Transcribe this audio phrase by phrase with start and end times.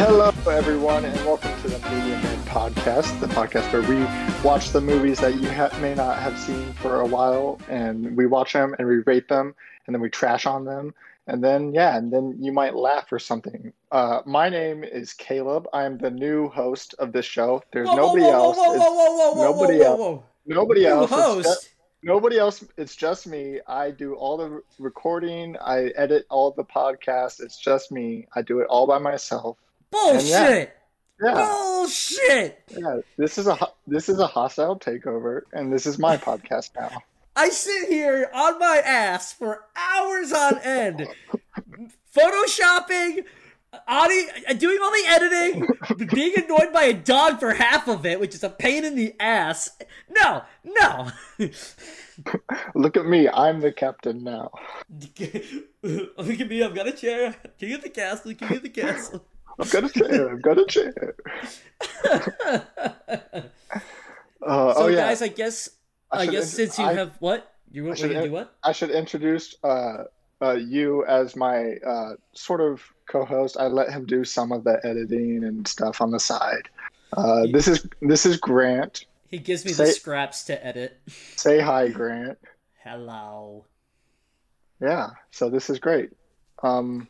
[0.00, 4.02] Hello, everyone, and welcome to the Media Man podcast, the podcast where we
[4.42, 8.24] watch the movies that you ha- may not have seen for a while, and we
[8.24, 9.54] watch them and we rate them,
[9.86, 10.94] and then we trash on them,
[11.26, 13.74] and then yeah, and then you might laugh or something.
[13.92, 15.68] Uh, my name is Caleb.
[15.74, 17.62] I am the new host of this show.
[17.70, 18.56] There's Whoa, nobody whoa, else.
[18.56, 19.98] Whoa, whoa, whoa, whoa, whoa, nobody whoa, else.
[19.98, 20.24] whoa, whoa.
[20.46, 21.10] Nobody New else.
[21.10, 21.44] Host.
[21.46, 21.68] just-
[22.02, 22.64] nobody else.
[22.78, 23.60] It's just me.
[23.66, 25.58] I do all the recording.
[25.60, 27.38] I edit all the podcasts.
[27.42, 28.26] It's just me.
[28.34, 29.58] I do it all by myself.
[29.90, 30.76] Bullshit.
[31.22, 31.34] Yeah.
[31.34, 32.62] Bullshit.
[32.70, 37.02] Yeah, this is a this is a hostile takeover, and this is my podcast now.
[37.36, 41.08] I sit here on my ass for hours on end,
[42.16, 43.24] photoshopping,
[43.86, 48.34] audio, doing all the editing, being annoyed by a dog for half of it, which
[48.34, 49.70] is a pain in the ass.
[50.08, 51.10] No, no.
[52.74, 54.50] Look at me, I'm the captain now.
[55.82, 57.36] Look at me, I've got a chair.
[57.58, 59.24] King of the castle, king of the castle.
[59.58, 60.30] I've got a chair.
[60.30, 61.14] I've got a chair.
[64.42, 65.68] Uh, so, oh yeah, guys, I guess
[66.10, 68.56] I, should guess since you I- have what you I want to do what?
[68.64, 70.04] I should introduce uh,
[70.40, 73.56] uh, you as my uh, sort of co-host.
[73.58, 76.68] I let him do some of the editing and stuff on the side.
[77.16, 79.04] Uh, this is this is Grant.
[79.28, 80.98] He gives me the scraps to edit.
[81.36, 82.38] Say hi, Grant.
[82.82, 83.66] Hello.
[84.80, 86.10] Yeah, so this is great.
[86.62, 87.08] Um,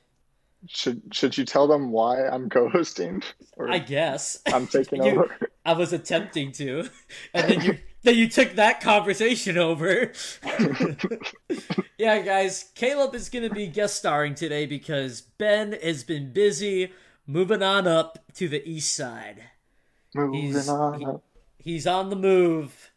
[0.68, 3.22] should should you tell them why I'm co-hosting?
[3.68, 5.36] I guess I'm taking You- over.
[5.64, 6.88] I was attempting to,
[7.34, 10.12] and then you then you took that conversation over.
[11.98, 16.92] yeah, guys, Caleb is gonna be guest starring today because Ben has been busy
[17.26, 19.42] moving on up to the east side.
[20.14, 20.98] Moving He's- on.
[20.98, 21.22] he- up.
[21.62, 22.90] He's on the move.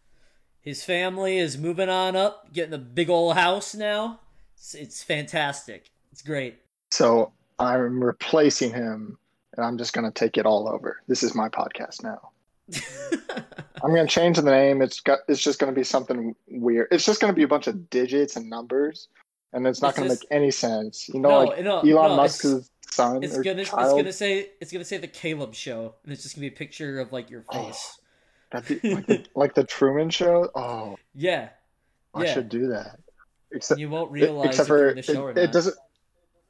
[0.61, 4.21] His family is moving on up, getting a big old house now.
[4.55, 5.89] It's, it's fantastic.
[6.13, 6.59] It's great.
[6.89, 9.17] So I'm replacing him,
[9.55, 11.01] and I'm just gonna take it all over.
[11.07, 12.29] This is my podcast now.
[13.83, 14.81] I'm gonna change the name.
[14.81, 15.19] It's got.
[15.27, 16.87] It's just gonna be something weird.
[16.91, 19.07] It's just gonna be a bunch of digits and numbers,
[19.51, 21.09] and it's not gonna make any sense.
[21.09, 24.51] You know, no, like no, Elon no, Musk's son It's or gonna it's gonna say
[24.61, 27.29] it's gonna say the Caleb show, and it's just gonna be a picture of like
[27.29, 27.65] your Oh.
[27.65, 27.99] face.
[28.51, 30.49] That'd be like, the, like the Truman Show.
[30.55, 31.49] Oh, Yeah,
[32.13, 32.33] I Yeah.
[32.33, 32.99] should do that.
[33.51, 35.75] Except, you won't realize except if for the show or it, it doesn't.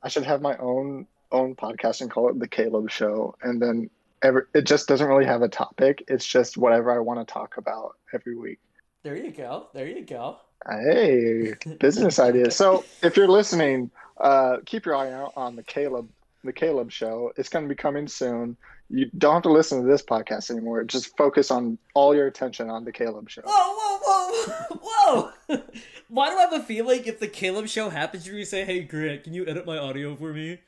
[0.04, 3.90] I should have my own own podcast and call it the Caleb Show, and then
[4.22, 6.04] every, it just doesn't really have a topic.
[6.08, 8.60] It's just whatever I want to talk about every week.
[9.04, 9.68] There you go.
[9.74, 10.38] There you go.
[10.70, 12.52] Hey, business idea.
[12.52, 16.08] So if you're listening, uh, keep your eye out on the Caleb
[16.44, 17.32] the Caleb Show.
[17.38, 18.58] It's going to be coming soon.
[18.94, 20.84] You don't have to listen to this podcast anymore.
[20.84, 23.42] Just focus on all your attention on the Caleb Show.
[23.44, 24.80] Whoa, whoa, whoa,
[25.50, 25.58] whoa!
[26.10, 28.82] Why do I have a feeling if the Caleb show happens, you're gonna say, "Hey,
[28.82, 30.60] Grant, can you edit my audio for me?"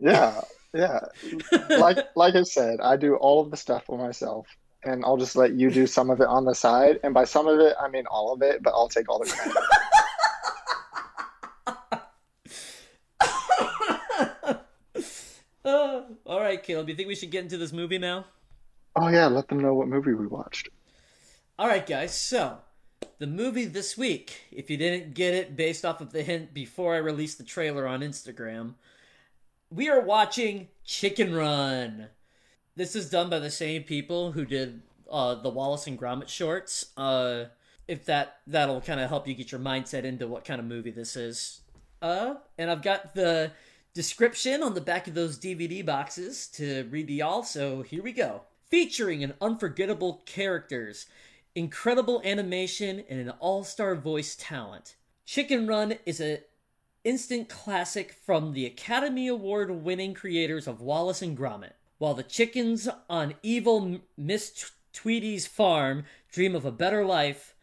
[0.00, 1.00] Yeah, yeah.
[1.70, 4.46] Like like I said, I do all of the stuff for myself,
[4.84, 7.00] and I'll just let you do some of it on the side.
[7.02, 9.26] And by some of it, I mean all of it, but I'll take all the
[9.26, 9.56] credit.
[15.64, 16.88] Uh, all right, Caleb.
[16.88, 18.26] You think we should get into this movie now?
[18.96, 20.68] oh yeah, let them know what movie we watched.
[21.58, 22.14] All right, guys.
[22.14, 22.58] So,
[23.18, 26.94] the movie this week, if you didn't get it based off of the hint before
[26.94, 28.74] I released the trailer on Instagram,
[29.70, 32.08] we are watching Chicken Run.
[32.76, 36.92] This is done by the same people who did uh, the Wallace and Gromit shorts.
[36.96, 37.44] Uh,
[37.88, 40.90] if that that'll kind of help you get your mindset into what kind of movie
[40.90, 41.60] this is.
[42.00, 43.52] Uh, and I've got the
[43.94, 47.42] description on the back of those DVD boxes to read to y'all.
[47.42, 48.42] So here we go.
[48.70, 51.06] Featuring an unforgettable characters,
[51.54, 54.96] incredible animation, and an all-star voice talent.
[55.26, 56.40] Chicken Run is a
[57.04, 61.72] instant classic from the Academy Award winning creators of Wallace and Gromit.
[61.98, 67.54] While the chickens on evil Miss Tweedy's farm dream of a better life,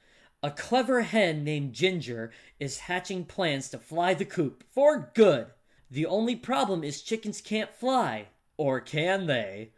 [0.41, 5.47] a clever hen named Ginger is hatching plans to fly the coop for good.
[5.91, 8.27] The only problem is chickens can't fly.
[8.57, 9.71] Or can they?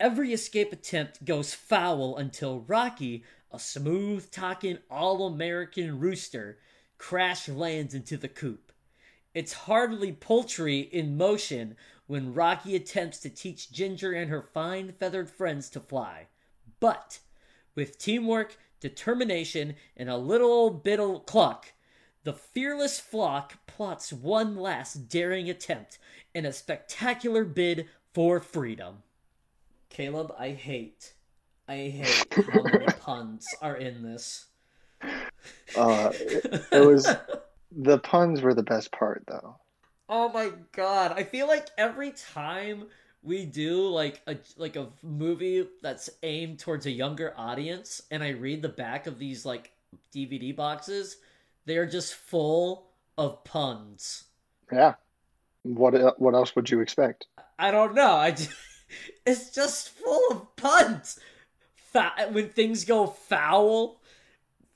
[0.00, 6.58] Every escape attempt goes foul until Rocky, a smooth talking all American rooster,
[6.98, 8.72] crash lands into the coop.
[9.34, 11.76] It's hardly poultry in motion
[12.06, 16.28] when Rocky attempts to teach Ginger and her fine feathered friends to fly.
[16.80, 17.20] But
[17.74, 21.72] with teamwork, determination, and a little bit of cluck,
[22.28, 25.98] the fearless flock plots one last daring attempt
[26.34, 28.96] in a spectacular bid for freedom.
[29.88, 31.14] Caleb, I hate.
[31.66, 34.44] I hate how many puns are in this.
[35.74, 37.08] Uh, it, it was
[37.74, 39.56] the puns were the best part, though.
[40.10, 41.12] Oh my god.
[41.12, 42.88] I feel like every time
[43.22, 48.32] we do like a like a movie that's aimed towards a younger audience and I
[48.32, 49.72] read the back of these like
[50.14, 51.16] DVD boxes,
[51.68, 52.88] they are just full
[53.18, 54.24] of puns.
[54.72, 54.94] Yeah.
[55.64, 57.26] What e- what else would you expect?
[57.58, 58.14] I don't know.
[58.14, 58.50] I just,
[59.26, 61.20] it's just full of puns.
[62.30, 64.00] When things go foul,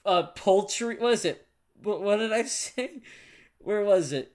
[0.05, 0.97] uh, poultry.
[0.97, 1.47] What is it?
[1.83, 3.01] What, what did I say?
[3.59, 4.35] Where was it?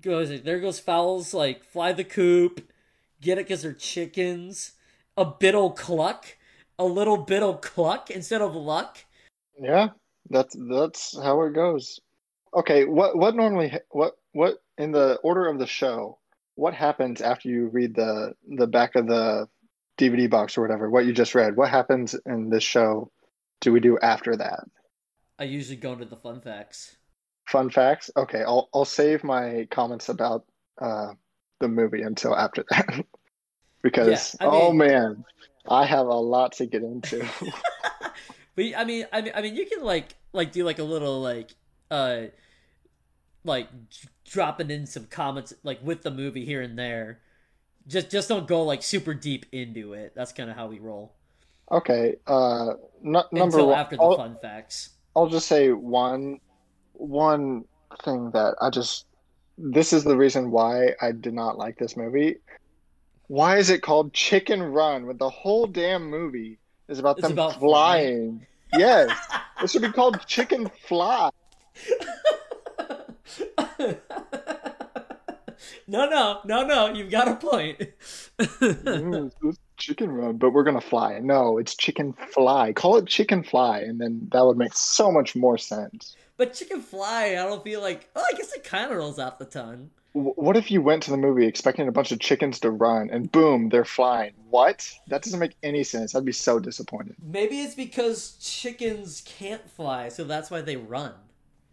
[0.00, 0.44] Goes it?
[0.44, 1.34] There goes fowls.
[1.34, 2.72] Like fly the coop.
[3.20, 4.72] Get it because they're chickens.
[5.16, 6.36] A biddle cluck.
[6.78, 8.98] A little biddle cluck instead of luck.
[9.60, 9.88] Yeah,
[10.30, 12.00] that's that's how it goes.
[12.54, 16.18] Okay, what what normally what what in the order of the show,
[16.54, 19.48] what happens after you read the the back of the
[19.98, 21.56] DVD box or whatever, what you just read?
[21.56, 23.10] What happens in this show
[23.60, 24.64] do we do after that?
[25.38, 26.96] I usually go into the fun facts.
[27.46, 28.10] Fun facts?
[28.16, 30.44] Okay, I'll I'll save my comments about
[30.80, 31.12] uh
[31.60, 33.04] the movie until after that.
[33.82, 35.24] because Yeah, oh mean- man,
[35.68, 37.26] I have a lot to get into.
[38.58, 41.20] But I mean, I mean, I mean, you can like like do like a little
[41.20, 41.54] like
[41.90, 42.22] uh
[43.44, 43.68] like
[44.24, 47.20] dropping in some comments like with the movie here and there.
[47.86, 50.12] Just just don't go like super deep into it.
[50.14, 51.14] That's kind of how we roll.
[51.70, 52.70] Okay, uh
[53.04, 54.90] n number Until one, after the I'll- fun facts.
[55.16, 56.40] I'll just say one
[56.92, 57.64] one
[58.04, 59.06] thing that I just
[59.56, 62.36] this is the reason why I did not like this movie.
[63.26, 66.58] Why is it called Chicken Run when the whole damn movie
[66.88, 68.46] is about It's them about flying?
[68.76, 69.10] Yes,
[69.62, 71.30] it should be called Chicken Fly.
[75.86, 76.92] no, no, no, no.
[76.92, 77.78] You've got a point.
[78.38, 81.18] Mm, it's Chicken Run, but we're gonna fly.
[81.20, 82.72] No, it's Chicken Fly.
[82.72, 86.16] Call it Chicken Fly, and then that would make so much more sense.
[86.36, 88.08] but chicken fly, I don't feel like.
[88.14, 89.90] Oh, I guess it kind of rolls off the tongue.
[90.12, 93.30] What if you went to the movie expecting a bunch of chickens to run, and
[93.30, 94.32] boom, they're flying?
[94.50, 94.90] What?
[95.08, 96.14] That doesn't make any sense.
[96.14, 97.14] I'd be so disappointed.
[97.22, 101.12] Maybe it's because chickens can't fly, so that's why they run.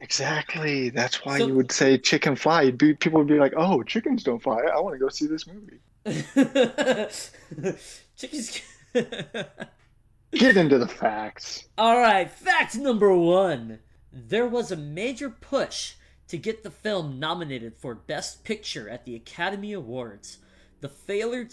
[0.02, 0.90] Exactly.
[0.90, 2.70] That's why So- you would say chicken fly.
[2.72, 4.60] Be, people would be like, "Oh, chickens don't fly.
[4.62, 5.80] I want to go see this movie."
[8.18, 8.62] chickens.
[10.32, 11.66] Get into the facts.
[11.78, 13.80] All right, fact number one.
[14.12, 15.94] There was a major push
[16.28, 20.40] to get the film nominated for Best Picture at the Academy Awards.
[20.82, 21.48] The failure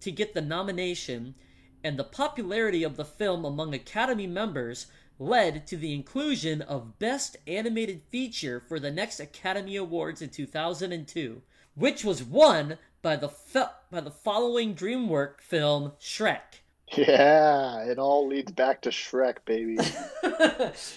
[0.00, 1.34] to get the nomination
[1.82, 4.86] and the popularity of the film among Academy members
[5.18, 11.42] led to the inclusion of Best Animated Feature for the next Academy Awards in 2002,
[11.74, 16.62] which was won by the fe- by the following DreamWorks film Shrek.
[16.96, 19.76] Yeah, it all leads back to Shrek, baby.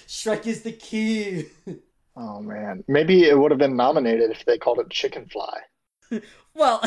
[0.07, 1.47] Shrek is the key.
[2.15, 5.59] Oh man, maybe it would have been nominated if they called it Chicken Fly.
[6.55, 6.83] Well,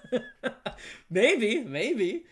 [1.10, 2.24] maybe, maybe.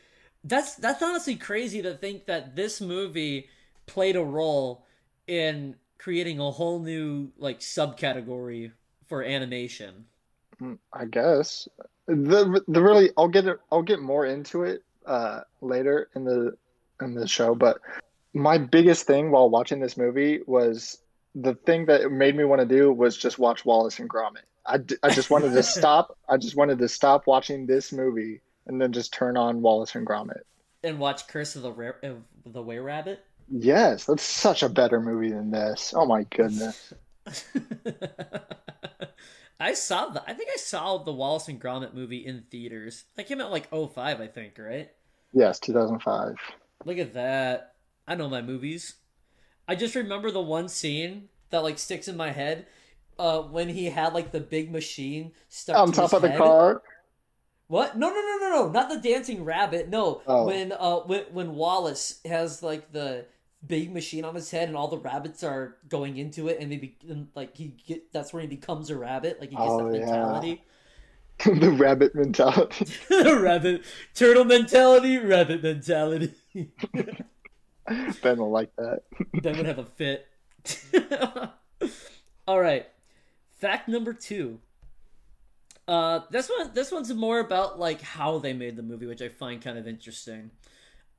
[0.44, 3.48] That's that's honestly crazy to think that this movie
[3.86, 4.86] played a role
[5.26, 8.70] in creating a whole new like subcategory
[9.08, 10.04] for animation.
[10.62, 11.66] Mm, I guess
[12.06, 16.56] the the really I'll get it I'll get more into it uh later in the
[17.00, 17.80] in the show, but
[18.32, 21.00] my biggest thing while watching this movie was
[21.36, 24.44] the thing that made me want to do was just watch Wallace and Gromit.
[24.64, 26.16] I, d- I just wanted to stop.
[26.28, 30.06] I just wanted to stop watching this movie and then just turn on Wallace and
[30.06, 30.40] Gromit.
[30.82, 33.22] And watch Curse of the Rare of the Were Rabbit.
[33.50, 35.92] Yes, that's such a better movie than this.
[35.94, 36.94] Oh my goodness.
[39.58, 43.04] I saw the I think I saw the Wallace and Gromit movie in theaters.
[43.16, 44.90] That came out like 05, I think, right?
[45.32, 46.34] Yes, 2005.
[46.84, 47.74] Look at that.
[48.06, 48.94] I know my movies.
[49.68, 52.66] I just remember the one scene that like sticks in my head.
[53.18, 56.82] Uh, when he had like the big machine stuck On to top of the car.
[57.68, 57.96] What?
[57.96, 58.70] No, no, no, no, no!
[58.70, 59.88] Not the dancing rabbit.
[59.88, 60.46] No, Oh.
[60.46, 63.24] when uh when when Wallace has like the
[63.66, 66.76] big machine on his head and all the rabbits are going into it and they
[66.76, 69.90] be and, like he get that's where he becomes a rabbit like he gets Oh,
[69.90, 70.04] that yeah.
[70.06, 70.62] mentality
[71.44, 72.86] the rabbit mentality.
[73.08, 73.82] The rabbit
[74.14, 76.34] turtle mentality rabbit mentality
[78.22, 79.02] Ben will like that.
[79.42, 80.26] Ben would have a fit.
[82.48, 82.86] All right.
[83.52, 84.60] Fact number two.
[85.88, 89.28] Uh, this one, this one's more about like how they made the movie, which I
[89.28, 90.50] find kind of interesting.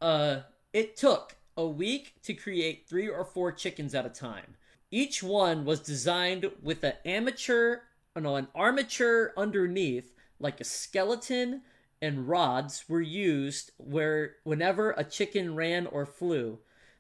[0.02, 0.42] Uh,
[0.74, 4.56] it took a week to create three or four chickens at a time.
[4.92, 7.80] Each one was designed with an amateur,
[8.16, 11.62] no, an armature underneath, like a skeleton,
[12.02, 16.60] and rods were used where whenever a chicken ran or flew.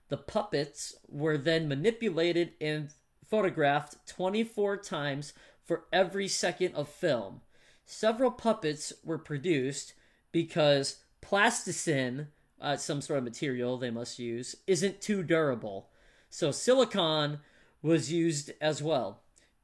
[0.10, 2.94] The puppets were then manipulated and
[3.26, 5.34] photographed 24 times
[5.64, 7.42] for every second of film.
[7.86, 9.94] Several puppets were produced,
[10.32, 12.28] because plasticine,
[12.62, 15.90] uh, some sort of material they must use, isn't too durable.
[16.30, 17.40] So silicon
[17.82, 19.22] was used as well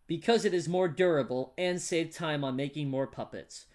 [0.08, 3.66] because it is more durable and saved time on making more puppets.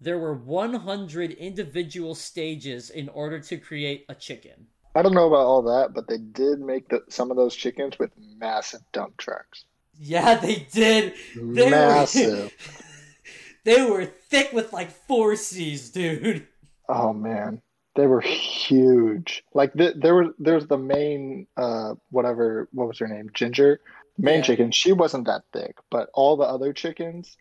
[0.00, 4.66] There were 100 individual stages in order to create a chicken.
[4.96, 7.98] I don't know about all that, but they did make the, some of those chickens
[7.98, 9.64] with massive dump trucks.
[9.98, 11.14] Yeah, they did.
[11.34, 12.44] They massive.
[12.44, 12.50] Were,
[13.64, 16.46] they were thick with like four C's, dude.
[16.88, 17.60] Oh man,
[17.94, 19.42] they were huge.
[19.54, 23.80] Like the, there was there's the main uh whatever what was her name Ginger
[24.18, 24.42] main Yeah.
[24.42, 24.70] chicken.
[24.70, 27.36] She wasn't that thick, but all the other chickens,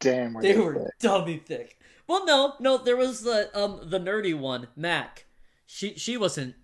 [0.00, 0.98] damn, were They they, were thick.
[1.00, 1.78] dummy thick.
[2.06, 5.26] Well, no, no, there was the um the nerdy one, Mac.
[5.66, 6.54] She she wasn't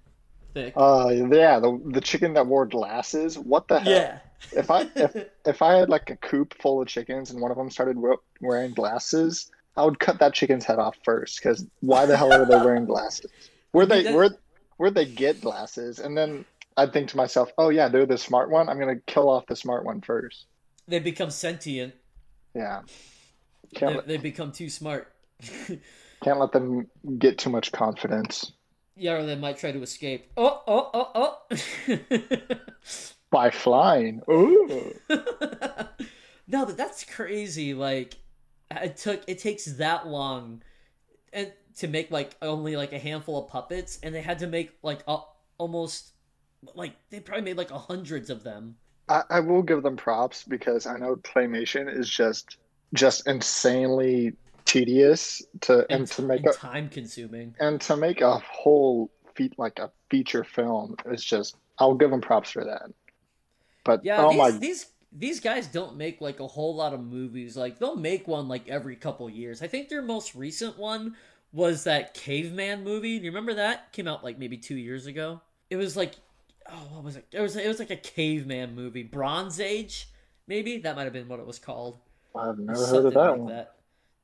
[0.54, 0.74] thick.
[0.76, 3.38] Uh yeah, the the chicken that wore glasses.
[3.38, 3.92] What the hell?
[3.92, 4.18] yeah.
[4.52, 5.16] If I if
[5.46, 7.96] if I had like a coop full of chickens and one of them started
[8.40, 11.40] wearing glasses, I would cut that chicken's head off first.
[11.42, 13.30] Because why the hell are they wearing glasses?
[13.72, 14.30] Where they where
[14.76, 15.98] where they get glasses?
[15.98, 16.44] And then
[16.76, 18.68] I'd think to myself, oh yeah, they're the smart one.
[18.68, 20.46] I'm gonna kill off the smart one first.
[20.88, 21.94] they become sentient.
[22.54, 22.82] Yeah,
[23.78, 25.10] They, let, they become too smart.
[26.22, 26.86] can't let them
[27.18, 28.52] get too much confidence
[28.96, 30.30] yeah, or they might try to escape.
[30.36, 32.58] Oh, oh, oh, oh.
[33.30, 34.22] by flying.
[34.30, 34.94] Ooh,
[36.46, 37.74] no, but that's crazy.
[37.74, 38.14] Like,
[38.70, 40.62] it took it takes that long,
[41.32, 44.72] and to make like only like a handful of puppets, and they had to make
[44.82, 45.18] like a,
[45.58, 46.12] almost
[46.74, 48.76] like they probably made like hundreds of them.
[49.08, 52.58] I, I will give them props because I know claymation is just
[52.94, 54.34] just insanely
[54.72, 57.54] tedious to and, to make and a time consuming.
[57.60, 62.20] and to make a whole feat like a feature film is just I'll give them
[62.20, 62.90] props for that.
[63.84, 67.00] But Yeah, oh these, my these these guys don't make like a whole lot of
[67.00, 67.56] movies.
[67.56, 69.62] Like they'll make one like every couple years.
[69.62, 71.16] I think their most recent one
[71.52, 73.18] was that caveman movie.
[73.18, 73.92] Do you remember that?
[73.92, 75.40] Came out like maybe two years ago.
[75.70, 76.14] It was like
[76.70, 77.26] oh what was it?
[77.32, 79.02] It was it was like a caveman movie.
[79.02, 80.08] Bronze Age,
[80.46, 80.78] maybe?
[80.78, 81.98] That might have been what it was called.
[82.34, 83.46] I've never Something heard of that like one.
[83.48, 83.74] that.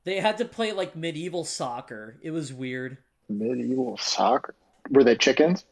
[0.09, 2.17] They had to play like medieval soccer.
[2.23, 2.97] It was weird.
[3.29, 4.55] Medieval soccer.
[4.89, 5.65] Were they chickens?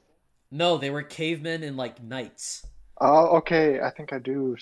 [0.51, 2.63] No, they were cavemen and like knights.
[3.01, 3.82] Oh, okay.
[3.82, 4.56] I think I do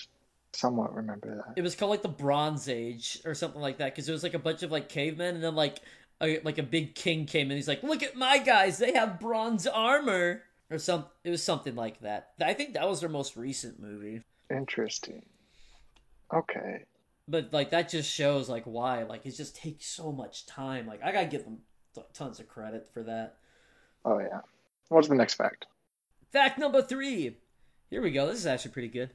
[0.54, 1.58] somewhat remember that.
[1.58, 4.32] It was called like the Bronze Age or something like that because it was like
[4.32, 5.80] a bunch of like cavemen and then like
[6.22, 7.58] a, like a big king came in.
[7.58, 8.78] He's like, "Look at my guys!
[8.78, 12.30] They have bronze armor." Or some, it was something like that.
[12.40, 14.22] I think that was their most recent movie.
[14.50, 15.26] Interesting.
[16.32, 16.84] Okay.
[17.28, 20.86] But like that just shows like why like it just takes so much time.
[20.86, 21.58] Like I gotta give them
[21.94, 23.36] t- tons of credit for that.
[24.04, 24.40] Oh yeah.
[24.88, 25.66] What's the next fact?
[26.32, 27.38] Fact number three.
[27.90, 28.26] Here we go.
[28.26, 29.10] This is actually pretty good.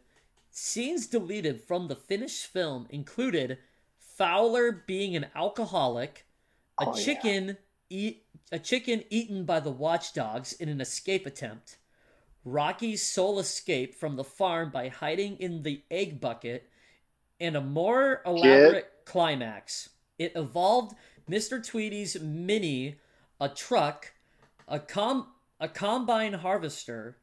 [0.49, 3.57] Scenes deleted from the finished film included
[3.97, 6.25] Fowler being an alcoholic,
[6.79, 7.03] a Oh, yeah.
[7.03, 7.57] chicken
[7.89, 11.77] eat a chicken eaten by the watchdogs in an escape attempt,
[12.43, 16.69] Rocky's sole escape from the farm by hiding in the egg bucket,
[17.41, 19.89] and a more elaborate climax.
[20.17, 20.95] It involved
[21.29, 21.65] Mr.
[21.65, 22.99] Tweedy's mini,
[23.39, 24.13] a truck,
[24.67, 25.27] a com
[25.59, 27.17] a combine harvester,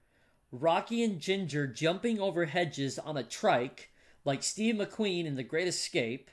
[0.52, 3.90] Rocky and Ginger jumping over hedges on a trike
[4.24, 6.30] like Steve McQueen in The Great Escape,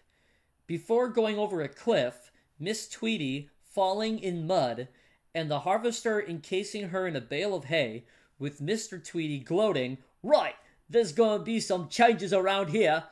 [0.68, 4.88] before going over a cliff, Miss Tweedy falling in mud,
[5.34, 8.06] and the harvester encasing her in a bale of hay,
[8.40, 9.04] with Mr.
[9.04, 10.56] Tweedy gloating, Right,
[10.90, 13.06] there's gonna be some changes around here.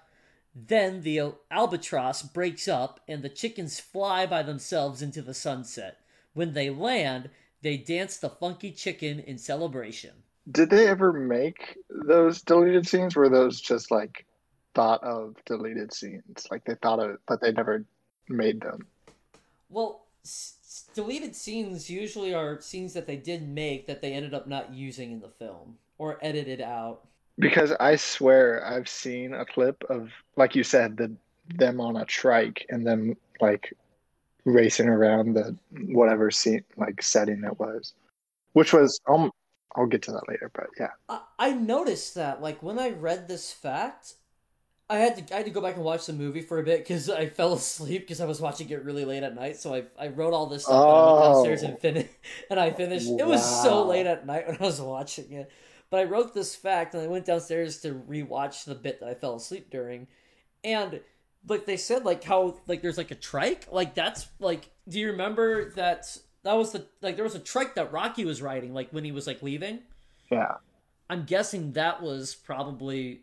[0.56, 6.00] Then the albatross breaks up and the chickens fly by themselves into the sunset.
[6.34, 7.30] When they land,
[7.62, 10.12] they dance the funky chicken in celebration.
[10.52, 13.16] Did they ever make those deleted scenes?
[13.16, 14.26] Were those just like
[14.76, 16.46] thought of deleted scenes?
[16.52, 17.86] Like they thought of, but they never
[18.28, 18.86] made them.
[19.70, 24.48] Well, s- deleted scenes usually are scenes that they did make that they ended up
[24.48, 27.08] not using in the film or edited out.
[27.40, 31.16] Because I swear I've seen a clip of, like you said, the
[31.48, 33.74] them on a trike and them like
[34.46, 37.94] racing around the whatever scene like setting it was,
[38.54, 39.32] which was um
[39.76, 40.92] I'll get to that later, but yeah.
[41.10, 44.16] I, I noticed that, like, when I read this fact,
[44.90, 46.80] I had to I had to go back and watch the movie for a bit
[46.82, 49.58] because I fell asleep because I was watching it really late at night.
[49.58, 51.66] So I I wrote all this stuff and I went downstairs Oh.
[51.66, 52.10] and finished
[52.52, 53.16] and I finished.
[53.18, 55.52] It was so late at night when I was watching it,
[55.94, 59.14] but I wrote this fact and I went downstairs to rewatch the bit that I
[59.14, 60.08] fell asleep during,
[60.64, 61.00] and
[61.48, 64.72] like they said, like how like there's like a trike, like that's like.
[64.90, 66.18] Do you remember that?
[66.42, 69.12] That was the like there was a trike that Rocky was riding like when he
[69.12, 69.82] was like leaving.
[70.32, 70.56] Yeah.
[71.12, 73.22] I'm guessing that was probably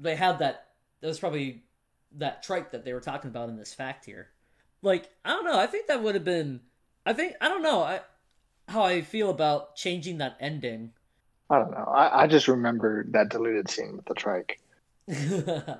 [0.00, 0.68] they had that
[1.02, 1.64] that was probably
[2.12, 4.28] that trike that they were talking about in this fact here.
[4.80, 6.60] Like, I don't know, I think that would have been
[7.04, 8.00] I think I don't know I,
[8.66, 10.92] how I feel about changing that ending.
[11.50, 11.84] I don't know.
[11.84, 14.60] I, I just remember that deleted scene with the trike.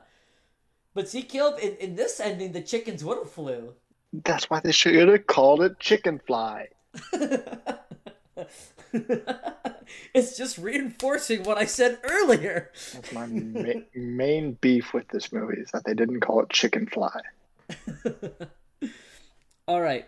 [0.94, 3.74] but see, Caleb, in, in this ending, the chickens would have flew.
[4.12, 6.68] That's why they should have called it Chicken Fly.
[10.14, 12.70] it's just reinforcing what I said earlier.
[12.94, 16.86] That's my ma- main beef with this movie is that they didn't call it Chicken
[16.86, 17.20] Fly.
[19.68, 20.06] All right.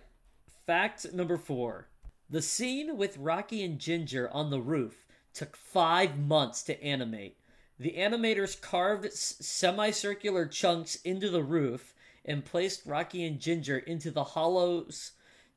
[0.66, 1.88] Fact number four.
[2.30, 7.36] The scene with Rocky and Ginger on the roof took five months to animate.
[7.78, 11.94] The animators carved s- semicircular chunks into the roof
[12.24, 15.12] and placed Rocky and Ginger into the hollows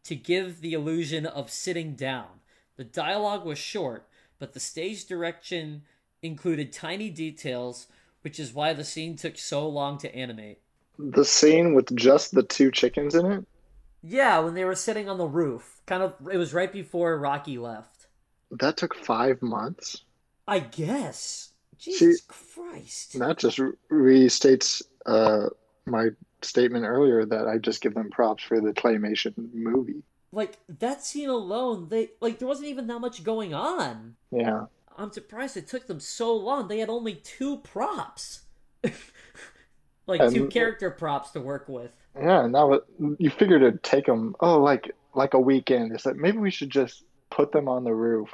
[0.05, 2.39] to give the illusion of sitting down.
[2.75, 4.07] The dialogue was short,
[4.39, 5.83] but the stage direction
[6.21, 7.87] included tiny details,
[8.21, 10.59] which is why the scene took so long to animate.
[10.97, 13.45] The scene with just the two chickens in it?
[14.01, 15.81] Yeah, when they were sitting on the roof.
[15.85, 17.92] Kind of it was right before Rocky left.
[18.59, 20.03] That took five months.
[20.47, 21.49] I guess.
[21.77, 23.19] Jesus Christ.
[23.19, 23.59] That just
[23.91, 25.49] restates uh,
[25.85, 26.09] my
[26.41, 30.03] statement earlier that I just give them props for the claymation movie.
[30.31, 34.15] Like that scene alone, they like there wasn't even that much going on.
[34.31, 34.65] Yeah.
[34.97, 36.67] I'm surprised it took them so long.
[36.67, 38.41] They had only two props.
[40.07, 41.91] like And- two character props to work with.
[42.15, 42.81] Yeah, and that was
[43.17, 45.91] you figured it'd take them oh like like a weekend.
[45.93, 47.03] It's like maybe we should just
[47.33, 48.29] put them on the roof.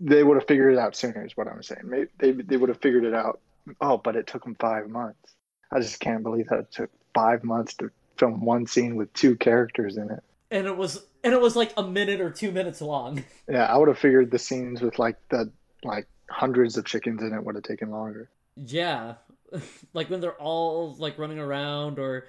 [0.00, 1.82] They would have figured it out sooner, is what I'm saying.
[1.84, 3.40] Maybe they they would have figured it out.
[3.80, 5.34] Oh, but it took them five months.
[5.72, 9.36] I just can't believe that it took five months to film one scene with two
[9.36, 10.22] characters in it.
[10.50, 13.24] And it was and it was like a minute or two minutes long.
[13.50, 15.50] Yeah, I would have figured the scenes with like the
[15.82, 18.28] like hundreds of chickens in it would have taken longer.
[18.56, 19.14] Yeah.
[19.94, 22.28] like when they're all like running around or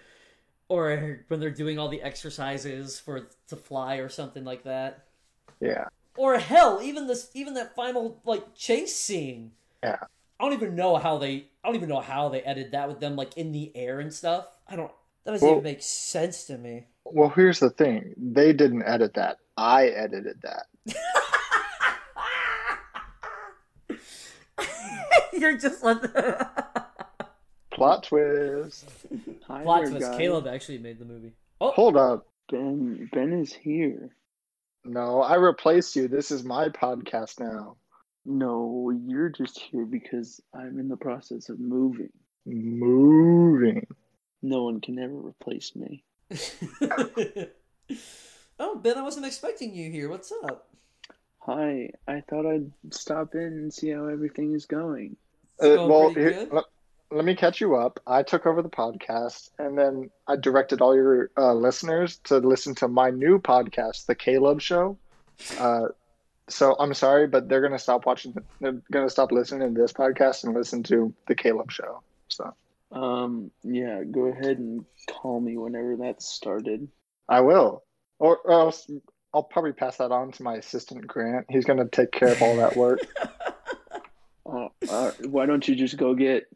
[0.69, 5.05] or when they're doing all the exercises for to fly or something like that.
[5.59, 5.85] Yeah,
[6.19, 9.53] Or hell, even this even that final like chase scene.
[9.81, 9.99] yeah.
[10.37, 12.99] I don't even know how they I don't even know how they edited that with
[12.99, 14.45] them like in the air and stuff.
[14.67, 14.91] I don't
[15.23, 16.87] that doesn't Well- even make sense to me.
[17.05, 18.13] Well, here's the thing.
[18.17, 19.37] They didn't edit that.
[19.57, 20.65] I edited that.
[25.33, 26.01] You're just like
[27.71, 28.85] Plot twist.
[29.47, 30.05] Hi Plot there, twist.
[30.07, 30.17] guys.
[30.17, 31.31] Caleb actually made the movie.
[31.61, 32.27] Oh, Hold up.
[32.51, 34.09] Ben Ben is here.
[34.89, 36.07] No, I replaced you.
[36.07, 37.75] This is my podcast now.
[38.25, 42.09] No, you're just here because I'm in the process of moving.
[42.47, 43.85] Moving.
[44.41, 46.03] No one can ever replace me.
[48.59, 50.09] oh, Ben, I wasn't expecting you here.
[50.09, 50.69] What's up?
[51.37, 55.17] Hi, I thought I'd stop in and see how everything is going.
[55.61, 56.63] Uh, well, here, good.
[57.11, 57.99] Let, me catch you up.
[58.05, 62.75] I took over the podcast, and then I directed all your uh, listeners to listen
[62.75, 64.97] to my new podcast, The Caleb Show.
[65.57, 65.87] Uh,
[66.49, 68.35] so I'm sorry, but they're gonna stop watching.
[68.59, 72.01] They're gonna stop listening to this podcast and listen to The Caleb Show.
[72.27, 72.53] So
[72.91, 76.87] Um, yeah, go ahead and call me whenever that started.
[77.27, 77.83] I will,
[78.17, 78.89] or, or else
[79.33, 81.45] I'll probably pass that on to my assistant Grant.
[81.49, 82.99] He's gonna take care of all that work.
[84.51, 86.47] Uh, uh, why don't you just go get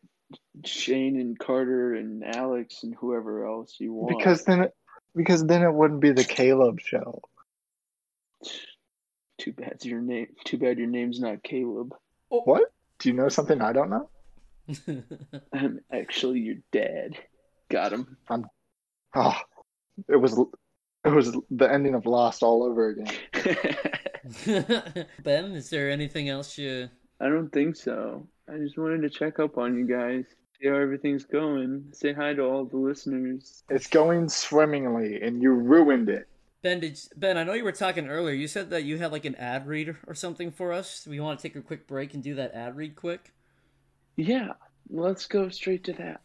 [0.65, 4.17] Shane and Carter and Alex and whoever else you want?
[4.17, 4.75] because then, it,
[5.15, 7.21] because then it wouldn't be The Caleb Show.
[9.37, 10.27] too bad your name.
[10.45, 11.95] Too bad your name's not Caleb.
[12.31, 12.41] Oh.
[12.45, 12.71] What?
[12.99, 14.09] Do you know something I don't know?
[15.53, 17.17] I'm actually your dad.
[17.69, 18.17] Got him.
[18.29, 18.45] I'm.
[19.15, 19.37] Oh,
[20.07, 20.39] it was
[21.05, 23.13] it was the ending of Lost all over again.
[25.23, 26.89] ben, is there anything else you?
[27.19, 28.27] I don't think so.
[28.49, 30.25] I just wanted to check up on you guys,
[30.63, 31.83] see how everything's going.
[31.91, 33.63] Say hi to all the listeners.
[33.69, 36.27] It's going swimmingly, and you ruined it.
[36.61, 37.37] Ben, did Ben?
[37.37, 38.33] I know you were talking earlier.
[38.33, 41.05] You said that you had like an ad read or something for us.
[41.05, 43.33] We want to take a quick break and do that ad read quick.
[44.15, 44.53] Yeah,
[44.89, 46.21] let's go straight to that.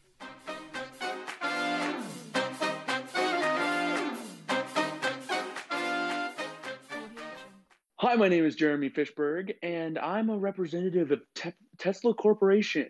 [7.97, 12.89] Hi, my name is Jeremy Fishberg, and I'm a representative of Te- Tesla Corporation.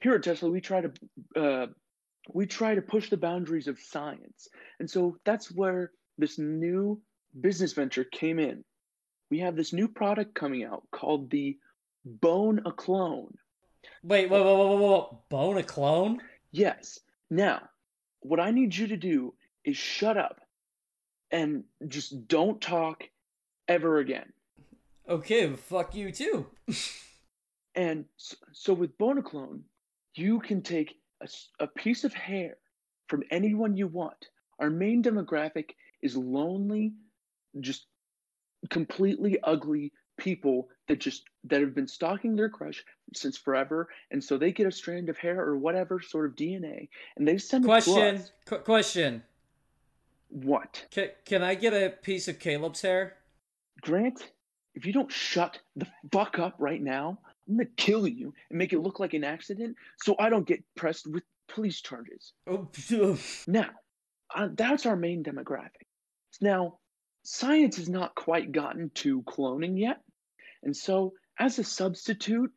[0.00, 0.92] Here at Tesla, we try to
[1.36, 1.66] uh,
[2.32, 7.00] we try to push the boundaries of science, and so that's where this new
[7.40, 8.64] business venture came in.
[9.30, 11.58] We have this new product coming out called the
[12.04, 13.34] Bone a Clone.
[14.02, 15.22] Wait, whoa, whoa, whoa, whoa, whoa!
[15.28, 16.20] Bone a clone?
[16.52, 17.00] Yes.
[17.30, 17.62] Now,
[18.20, 19.34] what I need you to do
[19.64, 20.40] is shut up
[21.30, 23.04] and just don't talk
[23.66, 24.32] ever again.
[25.08, 26.46] Okay, fuck you too.
[27.78, 29.60] And so, so with Bonaclone,
[30.18, 30.96] you can take
[31.60, 32.56] a piece of hair
[33.08, 34.28] from anyone you want.
[34.58, 35.70] Our main demographic
[36.02, 36.92] is lonely
[37.60, 37.86] just
[38.70, 44.36] completely ugly people that just that have been stalking their crush since forever and so
[44.36, 48.20] they get a strand of hair or whatever sort of dna and they send Question.
[48.46, 49.22] Qu- question.
[50.28, 53.14] what Can, can I get a piece of Caleb's hair?
[53.80, 54.32] grant
[54.74, 58.72] if you don't shut the fuck up right now i'm gonna kill you and make
[58.72, 62.68] it look like an accident so i don't get pressed with police charges Oh,
[63.46, 63.70] Now,
[64.34, 65.86] uh, that's our main demographic.
[66.40, 66.78] Now,
[67.24, 70.00] science has not quite gotten to cloning yet.
[70.62, 72.52] And so, as a substitute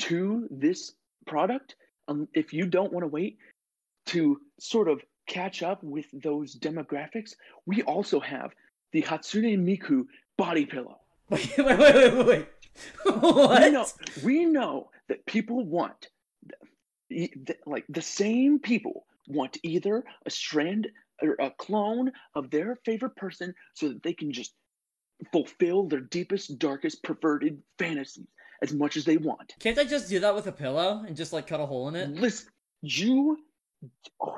[0.00, 0.92] to this
[1.26, 1.76] product,
[2.08, 3.38] um, if you don't want to wait
[4.06, 7.34] to sort of catch up with those demographics,
[7.66, 8.50] we also have
[8.92, 10.04] the Hatsune Miku
[10.36, 10.98] body pillow.
[11.30, 12.48] wait, wait, wait, wait, wait.
[13.04, 13.62] What?
[13.62, 13.86] We know,
[14.22, 16.08] we know that people want,
[17.66, 20.88] like the same people want either a strand
[21.20, 24.54] or a clone of their favorite person so that they can just
[25.32, 28.26] fulfill their deepest, darkest, perverted fantasies
[28.62, 29.54] as much as they want.
[29.60, 31.96] Can't I just do that with a pillow and just like cut a hole in
[31.96, 32.10] it?
[32.10, 32.48] Listen,
[32.80, 33.38] you,
[34.20, 34.36] oh,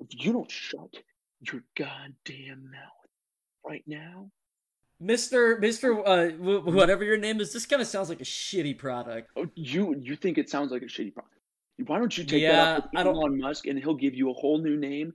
[0.00, 0.94] if you don't shut
[1.40, 3.10] your goddamn mouth
[3.64, 4.30] right now,
[5.00, 9.30] Mister, Mister, uh, whatever your name is, this kind of sounds like a shitty product.
[9.36, 11.34] oh, you you think it sounds like a shitty product.
[11.86, 14.32] Why don't you take Yeah, that up with Elon Musk and he'll give you a
[14.32, 15.14] whole new name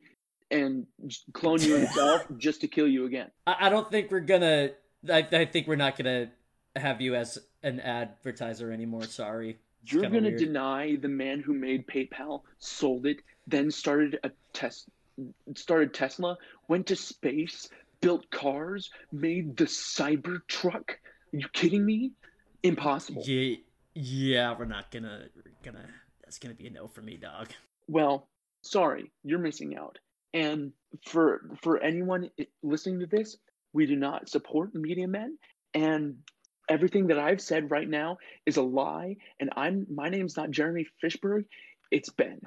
[0.50, 0.88] and
[1.34, 3.30] clone you himself just to kill you again?
[3.46, 4.70] I, I don't think we're gonna.
[5.10, 6.32] I, I think we're not gonna
[6.78, 9.04] have you as an advertiser anymore.
[9.04, 9.58] Sorry.
[9.84, 10.40] It's You're gonna weird.
[10.40, 13.18] deny the man who made PayPal, sold it,
[13.48, 14.88] then started a test,
[15.56, 16.38] started Tesla,
[16.70, 17.68] went to space,
[18.04, 20.90] built cars, made the Cybertruck.
[20.90, 22.12] Are you kidding me?
[22.62, 23.24] Impossible.
[23.26, 23.56] Yeah,
[23.96, 25.28] yeah, we're not gonna.
[25.36, 25.88] We're gonna.
[26.24, 27.48] That's gonna be a no for me, dog.
[27.88, 28.28] Well,
[28.62, 30.00] sorry, you're missing out.
[30.34, 30.74] And
[31.06, 32.30] for for anyone
[32.62, 33.38] listening to this,
[33.72, 35.38] we do not support media men,
[35.74, 36.18] and
[36.70, 39.16] everything that I've said right now is a lie.
[39.40, 41.46] And I'm my name's not Jeremy Fishberg,
[41.92, 42.42] it's Ben.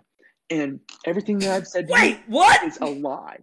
[0.51, 2.63] And everything that I've said Wait, what?
[2.65, 3.39] is a lie.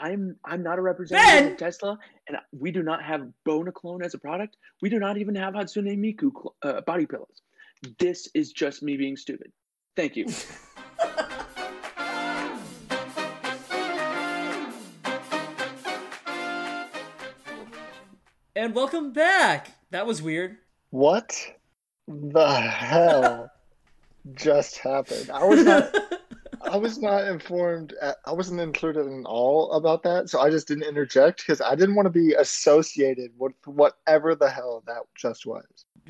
[0.00, 1.52] I'm I'm not a representative Ben!
[1.52, 4.56] of Tesla, and we do not have Bonaclone as a product.
[4.82, 7.42] We do not even have Hatsune Miku cl- uh, body pillows.
[7.98, 9.52] This is just me being stupid.
[9.96, 10.26] Thank you.
[18.56, 19.70] And welcome back.
[19.90, 20.58] That was weird.
[20.90, 21.34] What
[22.08, 23.50] the hell
[24.34, 25.30] just happened?
[25.30, 25.94] I was not.
[26.70, 27.94] I was not informed.
[28.00, 31.74] At, I wasn't included in all about that, so I just didn't interject because I
[31.74, 35.64] didn't want to be associated with whatever the hell that just was.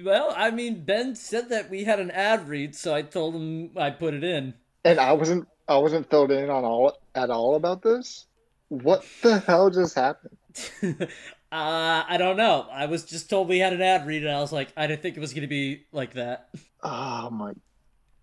[0.04, 3.70] well, I mean, Ben said that we had an ad read, so I told him
[3.76, 4.54] I put it in.
[4.84, 5.48] And I wasn't.
[5.66, 8.26] I wasn't filled in on all at all about this.
[8.68, 10.36] What the hell just happened?
[10.82, 11.06] uh,
[11.52, 12.66] I don't know.
[12.70, 15.02] I was just told we had an ad read, and I was like, I didn't
[15.02, 16.50] think it was gonna be like that.
[16.82, 17.52] Oh my.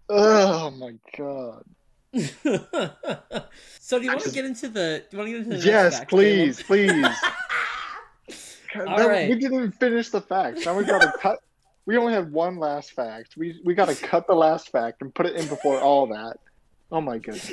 [0.10, 1.64] Oh my god.
[3.80, 5.04] so, do you want to get into the?
[5.10, 5.66] Do you want to get into the?
[5.66, 6.92] Yes, fact, please, please.
[8.74, 9.30] God, All that- right.
[9.30, 10.66] We didn't finish the facts.
[10.66, 11.40] Now we gotta cut.
[11.86, 13.38] We only have one last fact.
[13.38, 16.38] We we gotta cut the last fact and put it in before all that.
[16.92, 17.52] Oh my goodness.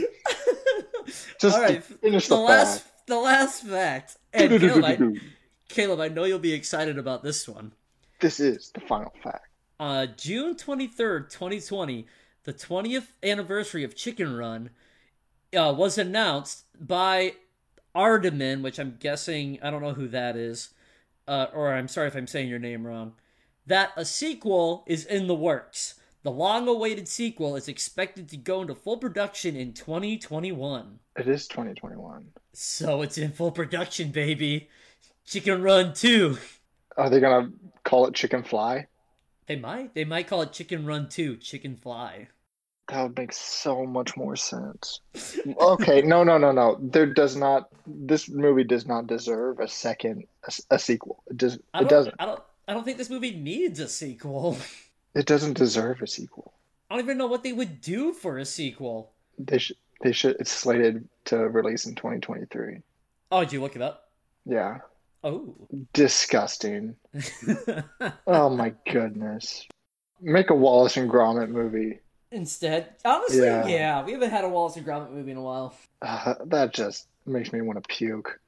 [1.40, 3.06] Just All right, finish the the, last, fact.
[3.08, 4.16] the last fact.
[4.32, 4.98] And Caleb I,
[5.68, 7.72] Caleb, I know you'll be excited about this one.
[8.20, 9.48] This is the final fact.
[9.78, 12.06] Uh, June 23rd, 2020,
[12.44, 14.70] the 20th anniversary of Chicken Run
[15.56, 17.34] uh, was announced by
[17.94, 20.70] Ardaman, which I'm guessing, I don't know who that is,
[21.26, 23.14] uh, or I'm sorry if I'm saying your name wrong,
[23.66, 25.94] that a sequel is in the works.
[26.22, 30.98] The long awaited sequel is expected to go into full production in 2021.
[31.16, 32.26] It is 2021.
[32.52, 34.68] So it's in full production, baby.
[35.26, 36.38] Chicken Run 2.
[36.96, 37.50] Are they gonna
[37.84, 38.86] call it Chicken Fly?
[39.46, 39.94] They might.
[39.94, 42.28] They might call it Chicken Run 2, Chicken Fly.
[42.88, 45.00] That would make so much more sense.
[45.58, 46.78] Okay, no, no, no, no.
[46.80, 47.68] There does not.
[47.86, 51.22] This movie does not deserve a second a, a sequel.
[51.28, 51.54] It does.
[51.54, 52.14] It doesn't.
[52.18, 52.42] I don't.
[52.68, 54.58] I don't think this movie needs a sequel.
[55.16, 56.52] It doesn't deserve a sequel.
[56.90, 59.12] I don't even know what they would do for a sequel.
[59.38, 59.76] They should.
[60.02, 60.34] They should.
[60.40, 62.80] It's slated to release in 2023.
[63.30, 64.10] Oh, did you look it up?
[64.44, 64.78] Yeah.
[65.22, 65.54] Oh.
[65.92, 66.96] Disgusting.
[68.26, 69.66] Oh my goodness.
[70.20, 72.00] Make a Wallace and Gromit movie.
[72.34, 73.66] Instead, honestly, yeah.
[73.66, 74.04] Yeah.
[74.04, 75.74] we haven't had a Wallace and Gromit movie in a while.
[76.02, 78.40] Uh, that just makes me want to puke.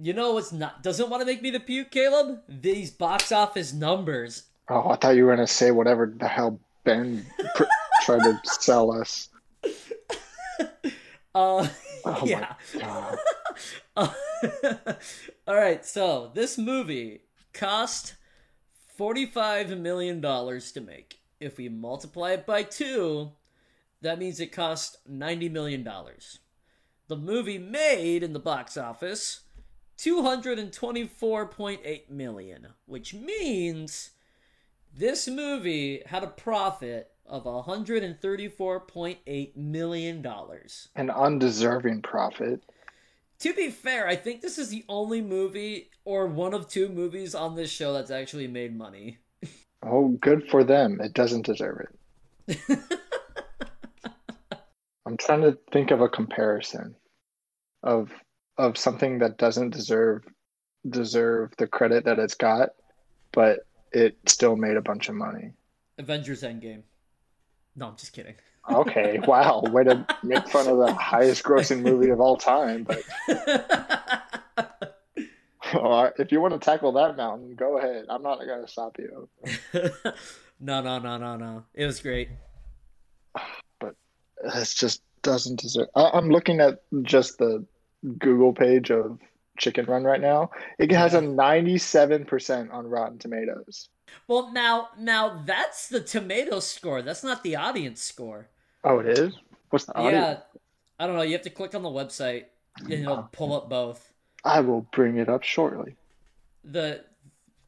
[0.00, 2.40] You know what's not doesn't want to make me to puke, Caleb?
[2.48, 4.44] These box office numbers.
[4.68, 7.26] Oh, I thought you were gonna say whatever the hell Ben
[7.56, 7.64] pr-
[8.02, 9.28] tried to sell us.
[11.34, 11.68] Uh,
[12.04, 12.54] Oh yeah.
[12.78, 13.18] god.
[13.96, 17.20] All right, so this movie
[17.52, 18.14] cost
[18.98, 21.17] $45 million to make.
[21.40, 23.30] If we multiply it by two,
[24.00, 25.86] that means it cost $90 million.
[27.08, 29.40] The movie made in the box office
[29.98, 34.10] 224.8 million, which means
[34.96, 40.88] this movie had a profit of 134.8 million dollars.
[40.96, 42.62] An undeserving profit.
[43.40, 47.34] To be fair, I think this is the only movie or one of two movies
[47.34, 49.18] on this show that's actually made money.
[49.90, 51.00] Oh, good for them.
[51.00, 51.86] It doesn't deserve
[52.48, 52.68] it.
[55.06, 56.94] I'm trying to think of a comparison
[57.82, 58.10] of
[58.58, 60.24] of something that doesn't deserve
[60.88, 62.70] deserve the credit that it's got,
[63.32, 63.60] but
[63.92, 65.52] it still made a bunch of money.
[65.96, 66.82] Avengers Endgame.
[67.74, 68.34] No, I'm just kidding.
[68.70, 72.84] Okay, wow, way to make fun of the highest grossing movie of all time.
[72.84, 73.02] But
[75.74, 78.06] well, if you want to tackle that mountain, go ahead.
[78.08, 79.28] I'm not going to stop you.
[80.60, 81.64] no, no, no, no, no.
[81.74, 82.30] It was great.
[83.80, 83.94] But
[84.44, 85.88] it just doesn't deserve.
[85.94, 87.64] I, I'm looking at just the
[88.18, 89.18] Google page of
[89.58, 90.50] Chicken Run right now.
[90.78, 93.88] It has a 97% on Rotten Tomatoes.
[94.26, 97.02] Well, now, now that's the tomato score.
[97.02, 98.48] That's not the audience score.
[98.84, 99.34] Oh, it is.
[99.70, 100.14] What's the audience?
[100.14, 100.60] Yeah,
[100.98, 101.22] I don't know.
[101.22, 102.44] You have to click on the website,
[102.78, 104.12] and it'll pull up both.
[104.44, 105.96] I will bring it up shortly.
[106.64, 107.04] The,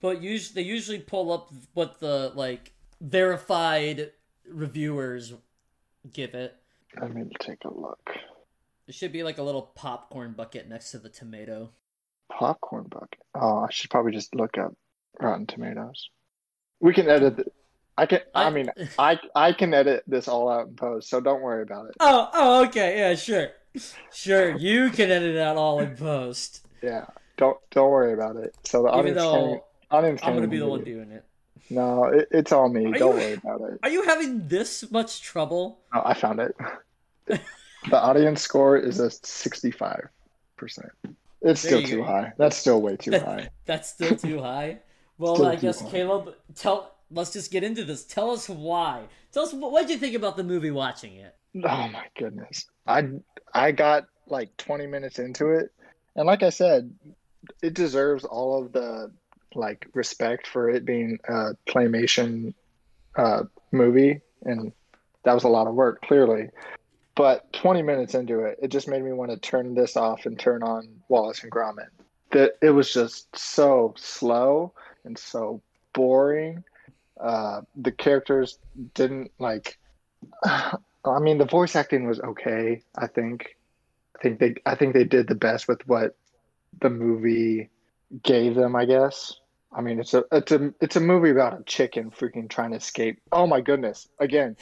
[0.00, 4.12] but usually they usually pull up what the like verified
[4.48, 5.32] reviewers
[6.12, 6.56] give it.
[7.00, 8.10] Let me take a look.
[8.86, 11.70] It should be like a little popcorn bucket next to the tomato.
[12.32, 13.20] Popcorn bucket.
[13.34, 14.74] Oh, I should probably just look up
[15.20, 16.10] Rotten Tomatoes.
[16.80, 17.36] We can edit.
[17.36, 17.44] The,
[17.96, 18.20] I can.
[18.34, 21.62] I, I- mean, I I can edit this all out in post, so don't worry
[21.62, 21.94] about it.
[22.00, 23.50] Oh, oh, okay, yeah, sure,
[24.12, 24.56] sure.
[24.56, 26.66] You can edit it out all in post.
[26.82, 27.06] Yeah,
[27.36, 28.54] don't don't worry about it.
[28.64, 29.20] So the audience.
[29.90, 31.24] Audience I'm gonna be the one doing it.
[31.68, 32.86] No, it, it's all me.
[32.86, 33.78] Are don't you- worry about it.
[33.82, 35.80] Are you having this much trouble?
[35.92, 36.54] Oh, I found it.
[37.26, 37.40] the
[38.00, 40.08] audience score is a sixty-five
[40.56, 40.90] percent.
[41.42, 42.04] It's There still too go.
[42.04, 42.32] high.
[42.36, 43.48] That's still way too high.
[43.66, 44.78] That's still too high.
[45.18, 45.90] Well, Still I guess high.
[45.90, 46.94] Caleb, tell.
[47.10, 48.04] Let's just get into this.
[48.06, 49.02] Tell us why.
[49.32, 51.34] Tell us what did you think about the movie watching it.
[51.56, 52.66] Oh my goodness.
[52.86, 53.08] I
[53.52, 55.72] I got like 20 minutes into it
[56.14, 56.92] and like I said,
[57.62, 59.10] it deserves all of the
[59.54, 62.54] like respect for it being a claymation
[63.16, 64.72] uh movie and
[65.24, 66.48] that was a lot of work clearly.
[67.14, 70.38] But 20 minutes into it, it just made me want to turn this off and
[70.38, 71.88] turn on Wallace and Gromit.
[72.30, 74.72] That it was just so slow
[75.04, 75.60] and so
[75.92, 76.64] boring.
[77.20, 78.58] Uh, the characters
[78.94, 79.78] didn't like
[81.04, 82.82] I mean, the voice acting was okay.
[82.96, 83.56] I think,
[84.16, 86.16] I think they, I think they did the best with what
[86.80, 87.70] the movie
[88.22, 88.76] gave them.
[88.76, 89.34] I guess.
[89.72, 92.76] I mean, it's a, it's a, it's a movie about a chicken freaking trying to
[92.76, 93.20] escape.
[93.32, 94.08] Oh my goodness!
[94.18, 94.56] Again,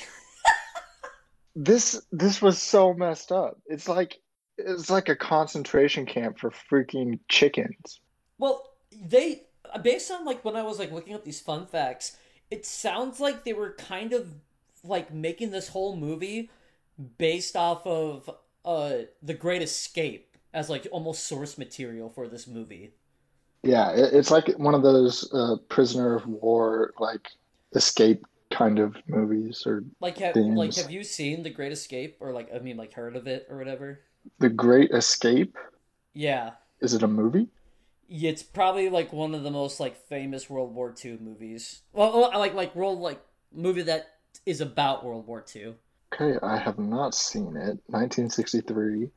[1.56, 3.58] this, this was so messed up.
[3.66, 4.18] It's like,
[4.58, 8.00] it's like a concentration camp for freaking chickens.
[8.38, 9.42] Well, they
[9.82, 12.16] based on like when I was like looking up these fun facts,
[12.50, 14.34] it sounds like they were kind of
[14.88, 16.50] like making this whole movie
[17.18, 18.30] based off of
[18.64, 22.94] uh The Great Escape as like almost source material for this movie.
[23.62, 27.28] Yeah, it's like one of those uh, prisoner of war like
[27.74, 30.56] escape kind of movies or Like have Themes.
[30.56, 33.46] like have you seen The Great Escape or like I mean like heard of it
[33.48, 34.00] or whatever?
[34.40, 35.56] The Great Escape.
[36.14, 36.52] Yeah.
[36.80, 37.50] Is it a movie?
[38.08, 41.82] It's probably like one of the most like famous World War II movies.
[41.92, 43.20] Well, like like world like
[43.52, 45.74] movie that is about World War II.
[46.12, 47.78] Okay, I have not seen it.
[47.86, 49.10] 1963.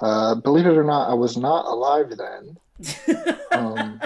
[0.00, 2.58] Uh, believe it or not, I was not alive then.
[3.54, 4.00] Um,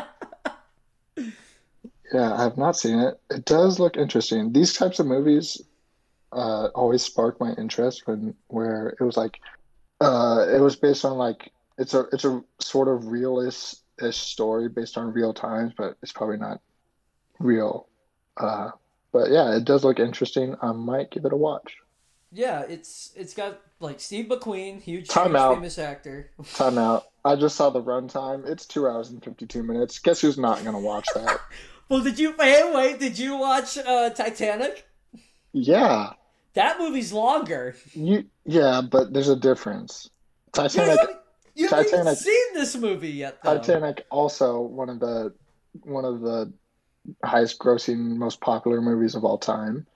[2.13, 3.19] yeah, I have not seen it.
[3.31, 4.53] It does look interesting.
[4.53, 5.63] These types of movies
[6.33, 9.41] uh, always spark my interest when where it was like
[10.01, 14.99] uh, it was based on like it's a it's a sort of realist-ish story based
[14.99, 16.61] on real times, but it's probably not
[17.39, 17.89] real.
[18.37, 18.71] Uh,
[19.13, 20.57] but yeah, it does look interesting.
[20.61, 21.77] I might give it a watch.
[22.33, 26.31] Yeah, it's it's got like Steve McQueen, huge, Time huge famous actor.
[26.55, 27.07] Time out.
[27.25, 28.47] I just saw the runtime.
[28.47, 29.99] It's two hours and 52 minutes.
[29.99, 31.41] Guess who's not going to watch that?
[31.89, 32.75] Well, did you wait?
[32.75, 34.87] Wait, did you watch uh, Titanic?
[35.53, 36.13] yeah.
[36.53, 37.77] That movie's longer.
[37.95, 40.11] You yeah, but there's a difference.
[40.49, 41.19] You Titanic haven't,
[41.55, 43.57] you haven't even seen this movie yet, though.
[43.57, 45.33] Titanic also one of the
[45.83, 46.53] one of the
[47.25, 49.87] highest grossing most popular movies of all time.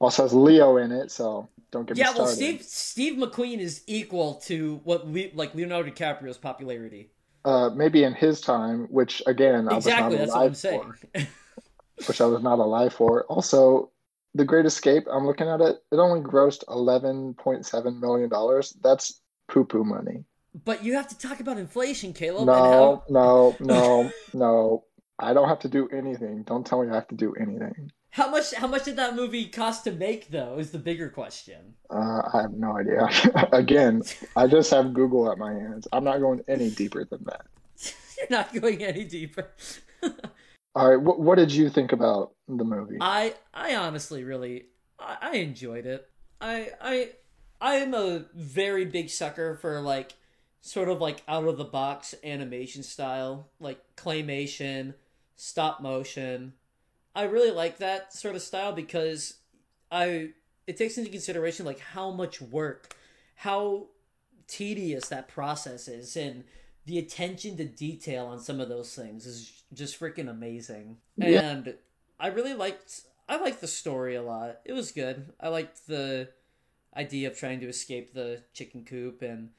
[0.00, 2.26] Also has Leo in it, so don't get Yeah, me well.
[2.26, 7.10] Steve Steve McQueen is equal to what Le- like Leonardo DiCaprio's popularity.
[7.44, 10.94] uh, maybe in his time, which again exactly, I was not alive what I'm saying.
[10.94, 10.98] for,
[12.06, 13.24] which I was not alive for.
[13.24, 13.92] Also,
[14.34, 15.04] The Great Escape.
[15.10, 15.76] I'm looking at it.
[15.92, 18.72] It only grossed 11.7 million dollars.
[18.82, 20.24] That's poo poo money.
[20.64, 22.54] But you have to talk about inflation, Caleb.
[22.56, 23.04] No, how...
[23.08, 24.84] no, no, no.
[25.18, 26.44] I don't have to do anything.
[26.44, 27.90] Don't tell me I have to do anything.
[28.10, 28.54] How much?
[28.54, 30.58] How much did that movie cost to make, though?
[30.58, 31.74] Is the bigger question.
[31.90, 33.08] Uh, I have no idea.
[33.52, 34.02] Again,
[34.36, 35.86] I just have Google at my hands.
[35.92, 37.46] I'm not going any deeper than that.
[38.18, 39.50] You're not going any deeper.
[40.74, 41.00] All right.
[41.00, 42.98] What, what did you think about the movie?
[43.00, 44.66] I I honestly really
[44.98, 46.08] I, I enjoyed it.
[46.40, 47.10] I I
[47.60, 50.14] I am a very big sucker for like
[50.60, 54.94] sort of like out of the box animation style, like claymation,
[55.38, 56.52] stop motion.
[57.14, 59.38] I really like that sort of style because
[59.90, 60.30] I
[60.66, 62.94] it takes into consideration like how much work,
[63.36, 63.86] how
[64.46, 66.44] tedious that process is and
[66.86, 70.96] the attention to detail on some of those things is just freaking amazing.
[71.16, 71.40] Yeah.
[71.40, 71.74] And
[72.18, 74.60] I really liked I liked the story a lot.
[74.64, 75.32] It was good.
[75.40, 76.30] I liked the
[76.96, 79.50] idea of trying to escape the chicken coop and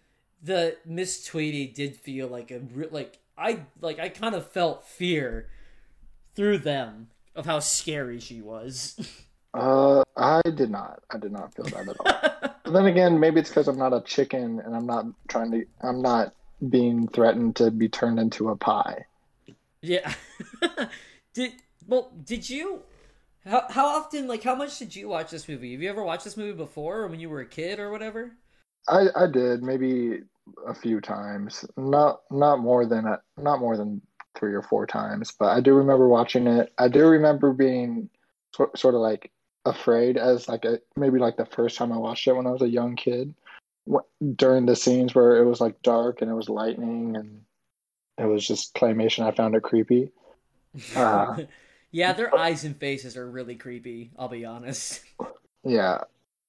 [0.41, 2.61] the Miss Tweedy did feel like a
[2.91, 5.47] like I like I kind of felt fear
[6.35, 8.99] through them of how scary she was.
[9.53, 11.01] Uh, I did not.
[11.09, 12.51] I did not feel that at all.
[12.63, 15.65] but then again, maybe it's because I'm not a chicken and I'm not trying to.
[15.81, 16.35] I'm not
[16.69, 19.05] being threatened to be turned into a pie.
[19.81, 20.13] yeah.
[21.33, 21.53] did
[21.87, 22.11] well?
[22.23, 22.83] Did you?
[23.43, 24.27] How how often?
[24.27, 25.71] Like, how much did you watch this movie?
[25.71, 28.33] Have you ever watched this movie before, or when you were a kid, or whatever?
[28.87, 30.19] I I did maybe
[30.67, 31.65] a few times.
[31.75, 34.01] Not not more than a, not more than
[34.37, 35.31] three or four times.
[35.37, 36.73] But I do remember watching it.
[36.77, 38.09] I do remember being
[38.55, 39.31] sort sort of like
[39.65, 42.61] afraid as like a maybe like the first time I watched it when I was
[42.61, 43.33] a young kid.
[44.35, 47.41] During the scenes where it was like dark and it was lightning and
[48.17, 50.11] it was just claymation, I found it creepy.
[50.95, 51.43] Uh,
[51.91, 54.11] yeah, their eyes and faces are really creepy.
[54.17, 55.01] I'll be honest.
[55.63, 56.01] Yeah,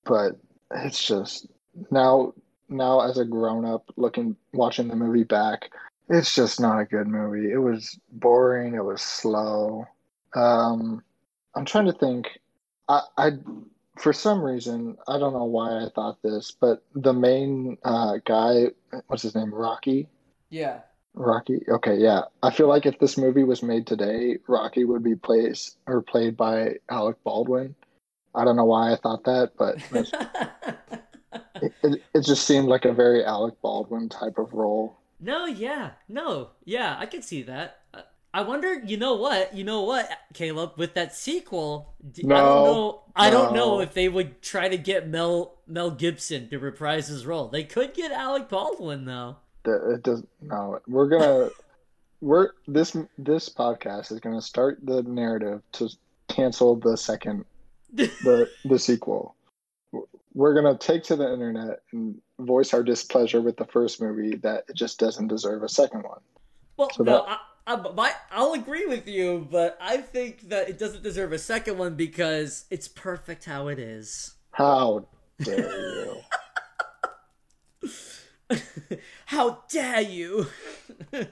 [0.05, 0.39] but
[0.71, 1.47] it's just
[1.91, 2.35] now
[2.69, 5.71] now as a grown up looking watching the movie back,
[6.11, 7.51] it's just not a good movie.
[7.51, 9.87] It was boring, it was slow.
[10.35, 11.03] Um
[11.55, 12.41] I'm trying to think
[12.89, 13.31] I I
[13.99, 18.67] for some reason, I don't know why I thought this, but the main uh guy,
[19.07, 19.55] what's his name?
[19.55, 20.09] Rocky?
[20.51, 20.81] Yeah.
[21.15, 21.63] Rocky.
[21.69, 22.23] Okay, yeah.
[22.43, 26.37] I feel like if this movie was made today, Rocky would be plays or played
[26.37, 27.75] by Alec Baldwin.
[28.35, 29.77] I don't know why I thought that, but
[31.63, 35.00] it, it, it just seemed like a very Alec Baldwin type of role.
[35.21, 37.81] No, yeah, no, yeah, I can see that.
[37.93, 38.03] Uh,
[38.33, 42.37] I wonder, you know what, you know what, Caleb, with that sequel, d- I No,
[42.37, 46.59] don't know, I don't know if they would try to get Mel Mel Gibson to
[46.59, 47.49] reprise his role.
[47.49, 49.37] They could get Alec Baldwin though.
[49.65, 50.81] The- It does no.
[50.87, 51.51] We're gonna
[52.21, 55.89] we're this this podcast is gonna start the narrative to
[56.29, 57.45] cancel the second
[57.93, 59.35] the the sequel.
[60.35, 64.65] We're gonna take to the internet and voice our displeasure with the first movie that
[64.69, 66.21] it just doesn't deserve a second one.
[66.77, 70.69] Well, So no, that- I, I, my, I'll agree with you, but I think that
[70.69, 74.35] it doesn't deserve a second one because it's perfect how it is.
[74.53, 75.07] How
[75.43, 76.17] dare
[77.83, 77.91] you?
[79.27, 80.47] how dare you?
[81.13, 81.25] Uh,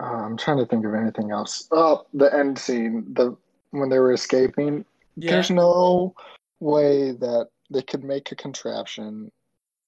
[0.00, 1.68] I'm trying to think of anything else.
[1.70, 3.36] Oh, the end scene, the
[3.70, 4.84] when they were escaping.
[5.16, 5.32] Yeah.
[5.32, 6.14] There's no
[6.60, 9.30] way that they could make a contraption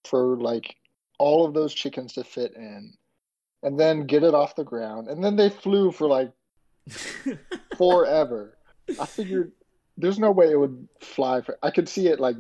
[0.05, 0.77] for like
[1.19, 2.93] all of those chickens to fit in,
[3.63, 6.33] and then get it off the ground, and then they flew for like
[7.77, 8.57] forever.
[8.99, 9.53] I figured
[9.97, 11.41] there's no way it would fly.
[11.41, 12.37] For, I could see it like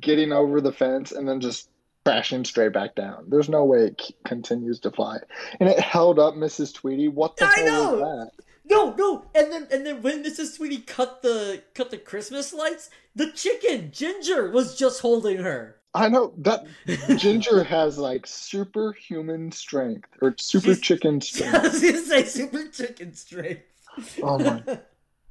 [0.00, 1.68] getting over the fence and then just
[2.04, 3.24] crashing straight back down.
[3.28, 5.18] There's no way it c- continues to fly.
[5.60, 6.74] And it held up Mrs.
[6.74, 7.08] Tweedy.
[7.08, 8.00] What the I hell was
[8.36, 8.44] that?
[8.64, 10.52] No, no, and then and then when Mrs.
[10.56, 15.76] Sweetie cut the cut the Christmas lights, the chicken Ginger was just holding her.
[15.96, 16.66] I know that
[17.18, 21.62] Ginger has like superhuman strength or super She's- chicken I strength.
[21.62, 23.62] was gonna say super chicken strength.
[24.22, 24.62] Oh my.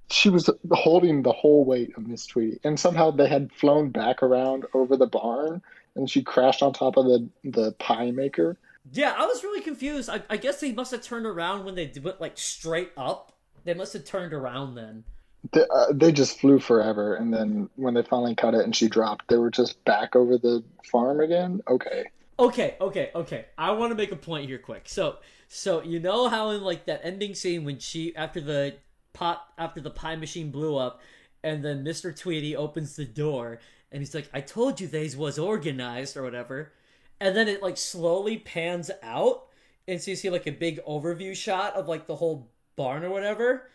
[0.10, 4.22] She was holding the whole weight of Miss Tweedy, and somehow they had flown back
[4.22, 5.62] around over the barn,
[5.96, 8.58] and she crashed on top of the the pie maker.
[8.92, 10.10] Yeah, I was really confused.
[10.10, 13.34] I, I guess they must have turned around when they went like straight up.
[13.64, 15.04] They must have turned around then.
[15.52, 18.88] They, uh, they just flew forever, and then when they finally cut it and she
[18.88, 21.62] dropped, they were just back over the farm again.
[21.68, 22.06] Okay,
[22.40, 23.46] Okay, okay, okay.
[23.58, 24.84] I want to make a point here quick.
[24.90, 25.18] So,
[25.48, 28.76] so you know how in like that ending scene when she after the
[29.14, 31.02] pot after the pie machine blew up,
[31.44, 32.18] and then Mr.
[32.18, 33.60] Tweedy opens the door
[33.92, 36.74] and he's like, "I told you these was organized or whatever,"
[37.20, 39.46] and then it like slowly pans out.
[39.88, 43.10] and so you see like a big overview shot of like the whole barn or
[43.10, 43.70] whatever.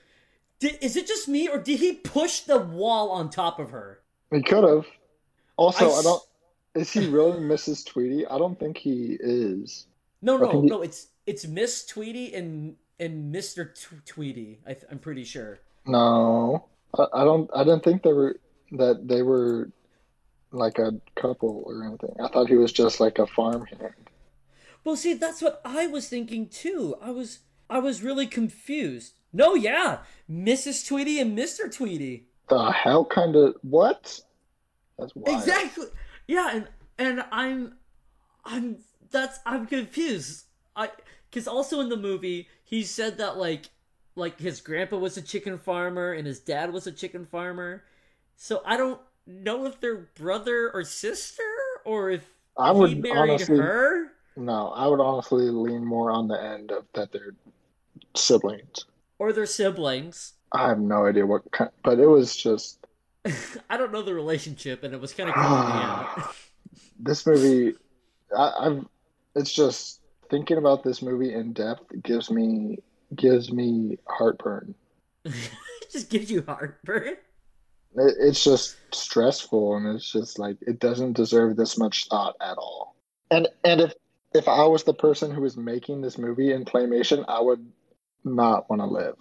[0.60, 4.00] Did, is it just me or did he push the wall on top of her?
[4.32, 4.86] He could have.
[5.56, 6.22] Also, I don't.
[6.74, 7.84] Is he really Mrs.
[7.84, 8.24] Tweedy?
[8.26, 9.86] I don't think he is.
[10.22, 10.82] No, I no, he- no.
[10.82, 14.60] It's it's Miss Tweedy and and Mister T- Tweedy.
[14.66, 15.58] I th- I'm pretty sure.
[15.86, 16.66] No,
[16.96, 17.50] I, I don't.
[17.54, 18.36] I didn't think they were
[18.72, 19.70] that they were
[20.50, 22.14] like a couple or anything.
[22.22, 23.94] I thought he was just like a farmhand.
[24.84, 26.96] Well, see, that's what I was thinking too.
[27.02, 29.14] I was I was really confused.
[29.32, 29.98] No, yeah,
[30.30, 30.86] Mrs.
[30.86, 32.26] Tweedy and Mister Tweedy.
[32.48, 34.20] The hell kind of what?
[34.98, 35.38] That's wild.
[35.38, 35.86] Exactly.
[36.26, 36.68] Yeah, and
[36.98, 37.74] and I'm
[38.44, 38.78] I'm
[39.10, 40.46] that's I'm confused.
[40.74, 40.90] I
[41.30, 43.70] cuz also in the movie he said that like
[44.16, 47.84] like his grandpa was a chicken farmer and his dad was a chicken farmer.
[48.36, 51.42] So I don't know if they're brother or sister
[51.84, 52.24] or if
[52.56, 54.12] I he would married honestly her.
[54.36, 54.68] no.
[54.68, 57.34] I would honestly lean more on the end of that they're
[58.16, 58.86] siblings.
[59.18, 60.32] or their siblings.
[60.52, 62.78] I have no idea what kind, but it was just
[63.70, 66.34] I don't know the relationship, and it was kind of out.
[66.98, 67.74] this movie.
[68.36, 68.86] I, I've.
[69.34, 70.00] It's just
[70.30, 72.78] thinking about this movie in depth gives me
[73.14, 74.74] gives me heartburn.
[75.24, 77.16] it just gives you heartburn.
[77.96, 82.58] It, it's just stressful, and it's just like it doesn't deserve this much thought at
[82.58, 82.94] all.
[83.30, 83.94] And and if
[84.34, 87.66] if I was the person who was making this movie in claymation, I would
[88.24, 89.16] not want to live.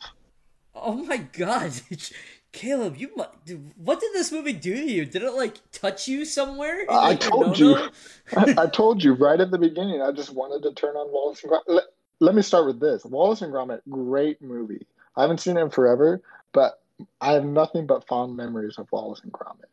[0.76, 1.72] Oh my god,
[2.51, 3.11] Caleb, you
[3.45, 5.05] dude, what did this movie do to you?
[5.05, 6.86] Did it like touch you somewhere?
[6.89, 7.78] I like, your told you.
[8.38, 10.01] I, I told you right at the beginning.
[10.01, 11.63] I just wanted to turn on Wallace and Gromit.
[11.68, 11.84] Let,
[12.20, 14.86] let me start with this: Wallace and Gromit, great movie.
[15.15, 16.82] I haven't seen it in forever, but
[17.21, 19.69] I have nothing but fond memories of Wallace and Gromit.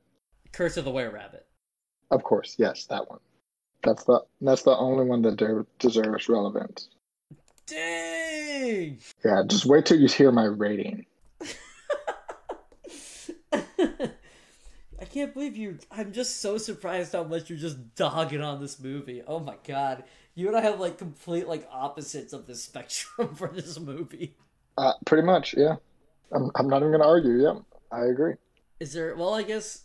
[0.53, 1.47] Curse of the Were Rabbit.
[2.11, 3.21] Of course, yes, that one.
[3.83, 6.89] That's the that's the only one that de- deserves relevance.
[7.67, 8.99] Dang.
[9.25, 11.07] Yeah, just wait till you hear my rating.
[13.53, 15.79] I can't believe you.
[15.91, 19.23] I'm just so surprised how much you're just dogging on this movie.
[19.27, 20.05] Oh my god,
[20.35, 24.37] you and I have like complete like opposites of the spectrum for this movie.
[24.77, 25.77] Uh, pretty much, yeah.
[26.33, 27.43] I'm I'm not even gonna argue.
[27.43, 27.59] Yeah,
[27.93, 28.35] I agree.
[28.81, 29.15] Is there?
[29.17, 29.83] Well, I guess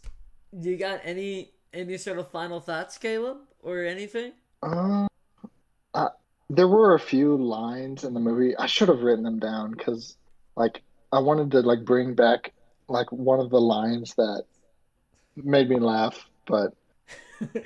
[0.51, 4.33] you got any any sort of final thoughts, Caleb, or anything?
[4.63, 5.07] Uh,
[5.93, 6.09] uh,
[6.49, 8.55] there were a few lines in the movie.
[8.57, 10.17] I should have written them down because,
[10.55, 10.81] like,
[11.11, 12.53] I wanted to like bring back
[12.87, 14.43] like one of the lines that
[15.35, 16.27] made me laugh.
[16.47, 16.73] But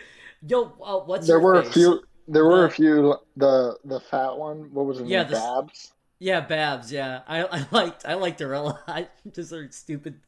[0.48, 2.02] Yo, uh, what's there were a few.
[2.28, 3.16] There were a few.
[3.38, 4.74] The the fat one.
[4.74, 5.94] What was his Yeah, the Babs.
[6.24, 6.90] Yeah, Babs.
[6.90, 9.12] Yeah, I I liked I liked her a lot.
[9.34, 10.22] Just her stupid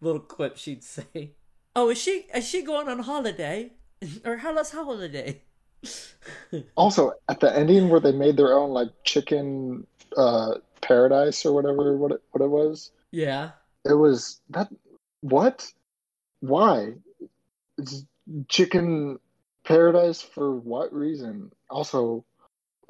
[0.00, 1.32] little quip she'd say.
[1.74, 3.72] Oh, is she is she going on holiday?
[4.24, 5.42] or how how's holiday?
[6.76, 11.96] Also, at the ending where they made their own like chicken uh paradise or whatever
[11.96, 12.92] what it, what it was.
[13.10, 13.50] yeah.
[13.84, 14.68] It was that
[15.20, 15.68] what?
[16.40, 16.94] Why?
[17.76, 18.04] It's
[18.48, 19.18] chicken
[19.64, 21.50] paradise for what reason?
[21.68, 22.24] Also,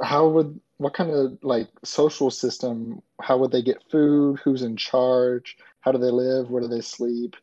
[0.02, 3.00] how would what kind of like social system?
[3.18, 4.38] How would they get food?
[4.44, 5.56] Who's in charge?
[5.80, 6.50] How do they live?
[6.50, 7.36] Where do they sleep?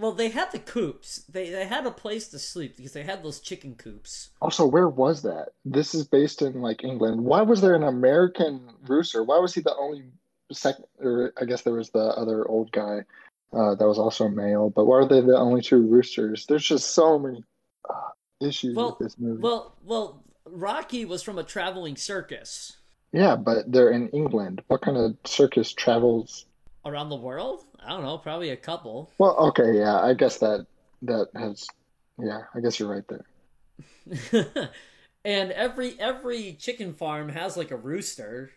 [0.00, 1.18] Well, they had the coops.
[1.28, 4.30] They they had a place to sleep because they had those chicken coops.
[4.40, 5.50] Also, where was that?
[5.66, 7.20] This is based in like England.
[7.20, 9.22] Why was there an American rooster?
[9.22, 10.04] Why was he the only
[10.50, 10.86] second?
[10.98, 13.00] Or I guess there was the other old guy
[13.52, 14.70] uh, that was also a male.
[14.70, 16.46] But why are they the only two roosters?
[16.46, 17.44] There's just so many
[17.86, 18.10] uh,
[18.40, 19.42] issues Well, with this movie.
[19.42, 22.77] Well, well, Rocky was from a traveling circus
[23.12, 24.62] yeah, but they're in England.
[24.68, 26.46] What kind of circus travels?
[26.84, 27.64] around the world.
[27.84, 29.10] I don't know, probably a couple.
[29.18, 30.66] Well, okay, yeah, I guess that
[31.02, 31.66] that has.
[32.18, 34.70] Yeah, I guess you're right there.
[35.24, 38.50] and every every chicken farm has like a rooster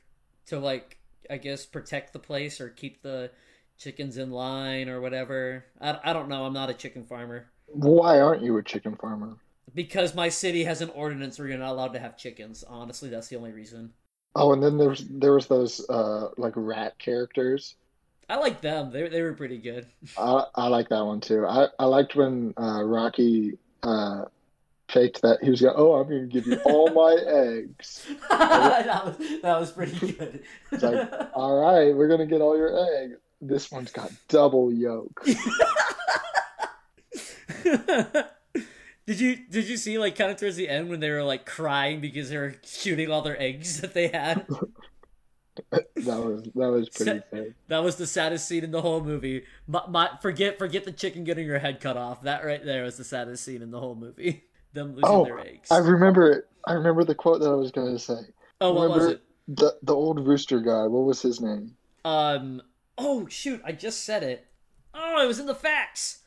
[0.47, 0.97] to like
[1.29, 3.31] I guess protect the place or keep the
[3.77, 5.65] chickens in line or whatever.
[5.79, 6.45] I, I don't know.
[6.45, 9.37] I'm not a chicken farmer Why aren't you a chicken farmer?
[9.73, 12.63] because my city has an ordinance where you're not allowed to have chickens.
[12.67, 13.91] Honestly, that's the only reason.
[14.35, 17.75] Oh, and then there's there was those uh like rat characters.
[18.29, 18.91] I like them.
[18.91, 19.87] They they were pretty good.
[20.17, 21.45] I I like that one too.
[21.45, 24.25] I I liked when uh, Rocky uh,
[24.87, 25.75] faked that he was going.
[25.77, 28.07] Oh, I'm going to give you all my eggs.
[28.29, 30.43] that was that was pretty good.
[30.71, 33.17] It's like, all right, we're going to get all your eggs.
[33.41, 35.25] This one's got double yolk.
[39.05, 41.45] Did you did you see like kind of towards the end when they were like
[41.45, 44.45] crying because they were shooting all their eggs that they had?
[45.69, 47.53] That was that was pretty Sa- sad.
[47.67, 49.43] That was the saddest scene in the whole movie.
[49.67, 52.23] My, my forget forget the chicken getting her head cut off.
[52.23, 54.45] That right there was the saddest scene in the whole movie.
[54.73, 55.69] Them losing Oh, their eggs.
[55.69, 56.47] I remember it.
[56.65, 58.21] I remember the quote that I was going to say.
[58.61, 59.21] Oh, what was Remember it?
[59.57, 60.87] the the old rooster guy?
[60.87, 61.75] What was his name?
[62.05, 62.61] Um.
[62.97, 63.61] Oh shoot!
[63.65, 64.47] I just said it.
[64.93, 66.19] Oh, it was in the facts.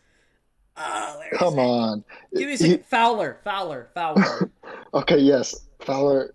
[0.76, 2.04] Oh, Come on.
[2.34, 3.38] Give me a He- Fowler.
[3.44, 3.88] Fowler.
[3.94, 4.50] Fowler.
[4.94, 6.32] Okay, yes, Fowler.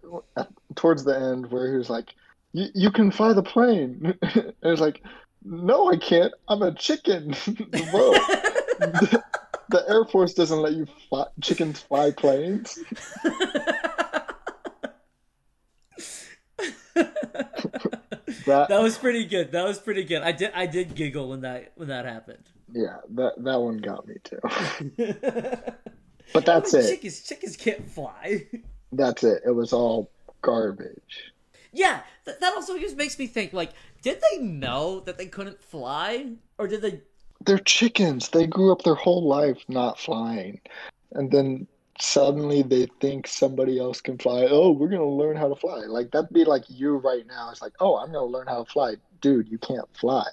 [0.76, 2.14] Towards the end, where he was like,
[2.52, 5.02] "You you can fly the plane," and it's like,
[5.46, 6.34] "No, I can't.
[6.50, 7.34] I'm a chicken."
[8.80, 9.24] The,
[9.72, 12.80] the Air Force doesn't let you fly, chickens fly planes.
[18.46, 19.52] That that was pretty good.
[19.52, 20.22] That was pretty good.
[20.22, 20.52] I did.
[20.54, 22.50] I did giggle when that when that happened.
[22.74, 24.40] Yeah, that that one got me too.
[26.34, 27.02] But that's it.
[27.02, 27.58] Chickens.
[27.58, 28.46] Can't fly.
[28.92, 29.44] That's it.
[29.46, 30.10] It was all
[30.42, 31.34] garbage.
[31.72, 33.54] Yeah, th- that also just makes me think.
[33.54, 37.02] Like, did they know that they couldn't fly, or did they?
[37.46, 38.30] They're chickens.
[38.30, 40.60] They grew up their whole life not flying.
[41.12, 41.68] And then
[42.00, 44.48] suddenly they think somebody else can fly.
[44.50, 45.82] Oh, we're going to learn how to fly.
[45.88, 47.50] Like, that'd be like you right now.
[47.52, 48.96] It's like, oh, I'm going to learn how to fly.
[49.22, 50.26] Dude, you can't fly.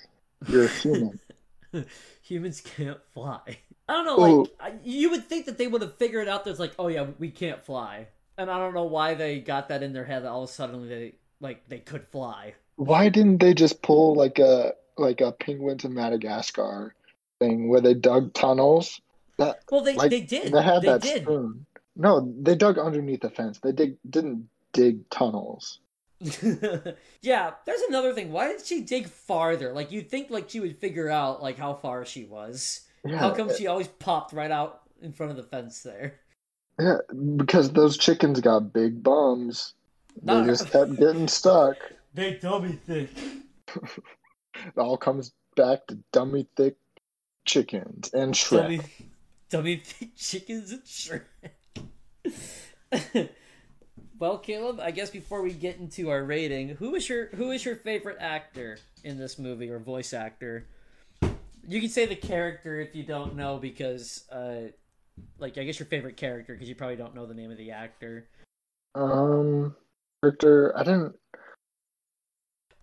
[0.48, 1.20] You're a human.
[2.22, 3.58] Humans can't fly.
[3.88, 4.16] I don't know.
[4.16, 4.78] Like, Ooh.
[4.84, 6.44] You would think that they would have figured out.
[6.44, 9.82] There's like, oh yeah, we can't fly, and I don't know why they got that
[9.82, 12.54] in their head that all of a sudden they like they could fly.
[12.76, 16.94] Why didn't they just pull like a like a penguin to Madagascar
[17.38, 19.00] thing where they dug tunnels?
[19.38, 20.52] That Well, they like they did.
[20.52, 21.22] they had that did.
[21.22, 21.66] spoon.
[21.94, 23.58] No, they dug underneath the fence.
[23.58, 25.78] They dig didn't dig tunnels.
[27.22, 28.32] yeah, there's another thing.
[28.32, 29.72] Why did she dig farther?
[29.72, 32.82] Like you'd think like she would figure out like how far she was.
[33.04, 36.20] Yeah, How come she always popped right out in front of the fence there?
[36.78, 36.98] Yeah,
[37.36, 39.74] because those chickens got big bums.
[40.22, 41.76] They just kept getting stuck.
[42.14, 43.10] Big dummy thick.
[43.74, 46.76] It all comes back to dummy thick
[47.44, 48.62] chickens and Shrek.
[48.62, 48.80] Dummy,
[49.50, 51.24] dummy thick chickens and Shrek.
[54.18, 57.64] well, Caleb, I guess before we get into our rating, who is your who is
[57.64, 60.66] your favorite actor in this movie or voice actor?
[61.68, 64.68] You can say the character if you don't know because, uh,
[65.38, 67.72] like, I guess your favorite character because you probably don't know the name of the
[67.72, 68.28] actor.
[68.94, 69.74] Um,
[70.24, 71.16] Victor, I didn't.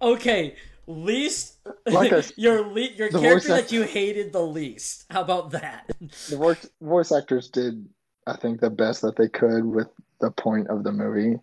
[0.02, 0.56] Okay,
[0.86, 1.60] least
[1.90, 5.06] Like s- your le- your character that you hated the least.
[5.10, 5.90] How about that?
[6.30, 7.88] The voice voice actors did,
[8.28, 9.88] I think, the best that they could with
[10.24, 11.38] the point of the movie.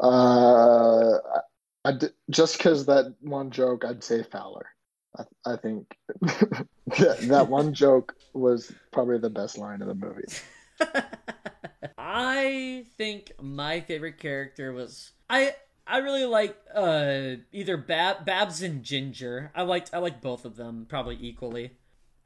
[0.00, 1.18] Uh,
[1.84, 1.92] I,
[2.30, 4.66] just because that one joke, I'd say Fowler.
[5.16, 10.24] I, I think that, that one joke was probably the best line of the movie.
[11.96, 15.54] I think my favorite character was I
[15.86, 19.50] I really like uh either Bab Babs and Ginger.
[19.54, 21.72] I liked I liked both of them probably equally.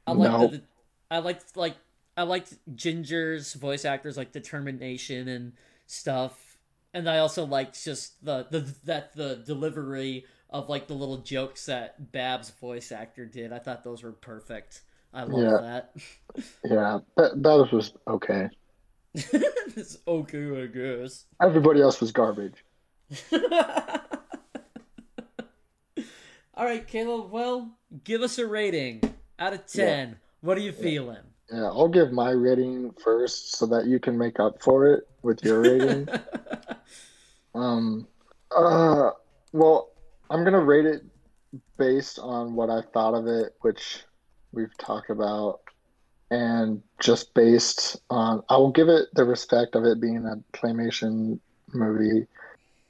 [0.05, 0.47] I liked No.
[0.47, 0.61] the,
[1.09, 1.75] I liked like
[2.15, 5.53] I liked Ginger's voice actors like determination and
[5.87, 6.57] stuff.
[6.93, 11.65] And I also liked just the, the that the delivery of like the little jokes
[11.65, 13.51] that Bab's voice actor did.
[13.51, 14.81] I thought those were perfect.
[15.13, 15.57] I love Yeah.
[15.61, 15.93] that.
[16.65, 18.49] Yeah, that that was okay.
[19.15, 21.25] it's okay, I guess.
[21.41, 22.63] Everybody else was garbage.
[26.55, 27.31] All right, Caleb.
[27.31, 29.01] Well, give us a rating
[29.39, 30.17] out of ten.
[30.41, 31.23] What are you feeling?
[31.51, 35.43] Yeah, I'll give my rating first so that you can make up for it with
[35.43, 36.07] your rating.
[37.55, 38.07] um,
[38.55, 39.11] uh,
[39.51, 39.89] well,
[40.29, 41.03] I'm gonna rate it
[41.77, 44.03] based on what I thought of it, which
[44.51, 45.61] we've talked about,
[46.31, 51.39] and just based on, I will give it the respect of it being a claymation
[51.73, 52.27] movie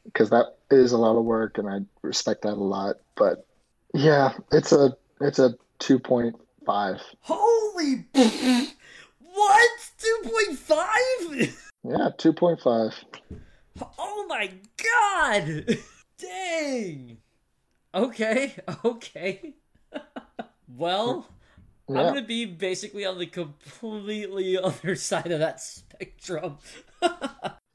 [0.06, 2.98] because that is a lot of work, and I respect that a lot.
[3.16, 3.46] But
[3.94, 6.36] yeah, it's a it's a two point
[6.66, 7.02] five.
[7.22, 8.06] Holy
[9.20, 9.70] what?
[9.98, 11.56] Two point five?
[11.84, 12.94] Yeah, two point five.
[13.98, 15.78] Oh my god!
[16.18, 17.18] Dang.
[17.94, 18.56] Okay.
[18.86, 19.54] Okay.
[20.68, 21.28] well,
[21.88, 21.98] hmm.
[21.98, 26.58] I'm gonna be basically on the completely other side of that spectrum.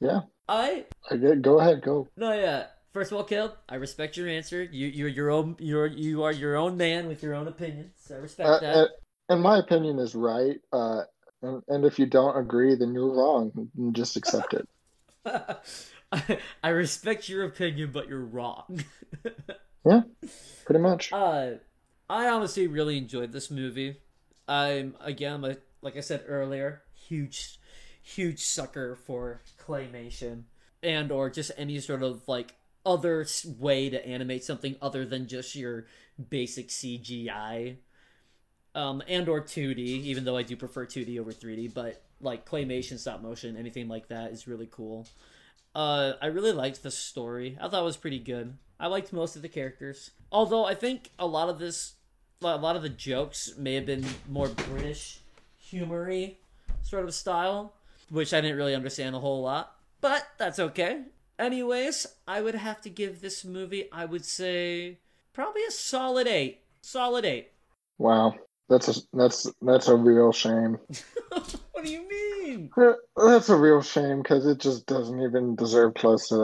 [0.01, 0.21] Yeah.
[0.47, 2.07] I I get, go ahead, go.
[2.17, 2.65] No, yeah.
[2.91, 4.63] First of all, Caleb, I respect your answer.
[4.63, 5.55] You, you're your own.
[5.59, 7.93] You're you are your own man with your own opinions.
[8.11, 8.75] I respect Uh, that.
[8.75, 8.87] uh,
[9.29, 10.59] and my opinion is right.
[10.73, 11.01] Uh,
[11.43, 13.69] and, and if you don't agree, then you're wrong.
[13.91, 14.67] Just accept it.
[15.25, 15.57] I,
[16.63, 18.83] I respect your opinion, but you're wrong.
[19.85, 20.01] Yeah,
[20.65, 21.13] pretty much.
[21.13, 21.51] uh,
[22.09, 23.97] I honestly really enjoyed this movie.
[24.47, 27.59] I'm again, I'm a, like I said earlier, huge,
[28.01, 30.43] huge sucker for claymation
[30.83, 32.55] and or just any sort of like
[32.89, 33.27] other
[33.59, 35.85] way to animate something other than just your
[36.29, 37.77] basic CGI.
[38.73, 42.97] Um, and or 2D, even though I do prefer 2D over 3D, but like claymation,
[42.97, 45.07] stop motion, anything like that is really cool.
[45.75, 47.57] Uh, I really liked the story.
[47.61, 48.57] I thought it was pretty good.
[48.79, 50.11] I liked most of the characters.
[50.31, 51.93] Although I think a lot of this,
[52.41, 55.19] a lot of the jokes may have been more British
[55.57, 56.39] humory
[56.81, 57.73] sort of style,
[58.09, 59.75] which I didn't really understand a whole lot.
[60.01, 61.03] But that's okay.
[61.39, 64.97] Anyways, I would have to give this movie, I would say,
[65.31, 66.59] probably a solid eight.
[66.81, 67.51] Solid eight.
[67.97, 68.35] Wow,
[68.67, 70.77] that's a that's that's a real shame.
[71.29, 72.69] what do you mean?
[73.15, 76.35] That's a real shame because it just doesn't even deserve close to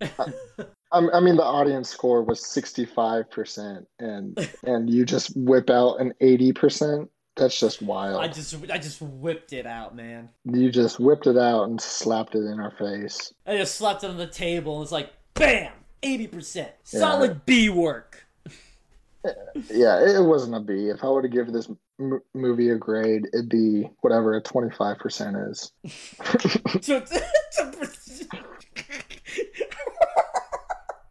[0.00, 0.68] that.
[0.92, 5.70] I, I mean, the audience score was sixty five percent, and and you just whip
[5.70, 7.08] out an eighty percent.
[7.36, 8.22] That's just wild.
[8.22, 10.30] I just I just whipped it out, man.
[10.44, 13.32] You just whipped it out and slapped it in our face.
[13.46, 15.72] I just slapped it on the table and it's like, bam,
[16.02, 18.26] eighty percent, solid B work.
[19.72, 20.88] Yeah, it wasn't a B.
[20.88, 21.68] If I were to give this
[21.98, 25.72] m- movie a grade, it'd be whatever a twenty five percent is.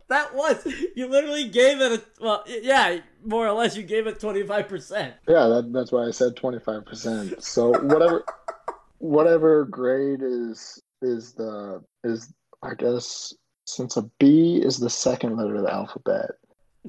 [0.08, 4.20] that was you literally gave it a well yeah more or less you gave it
[4.20, 8.24] 25% yeah that, that's why i said 25% so whatever
[9.00, 12.34] whatever grade is is the is
[12.64, 13.34] i guess
[13.66, 16.32] since a b is the second letter of the alphabet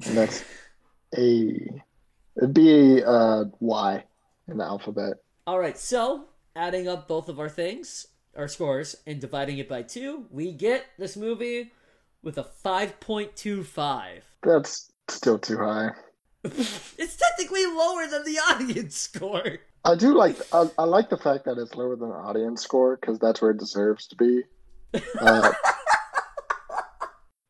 [0.05, 0.43] and that's
[1.17, 1.81] a
[2.37, 4.03] it'd be a uh, y
[4.47, 5.13] in the alphabet.
[5.45, 9.81] All right so adding up both of our things our scores and dividing it by
[9.81, 11.71] two we get this movie
[12.23, 14.21] with a 5.25.
[14.43, 15.91] That's still too high.
[16.43, 19.59] it's technically lower than the audience score.
[19.83, 22.97] I do like I, I like the fact that it's lower than the audience score
[22.97, 24.43] because that's where it deserves to be.
[25.19, 25.51] Uh,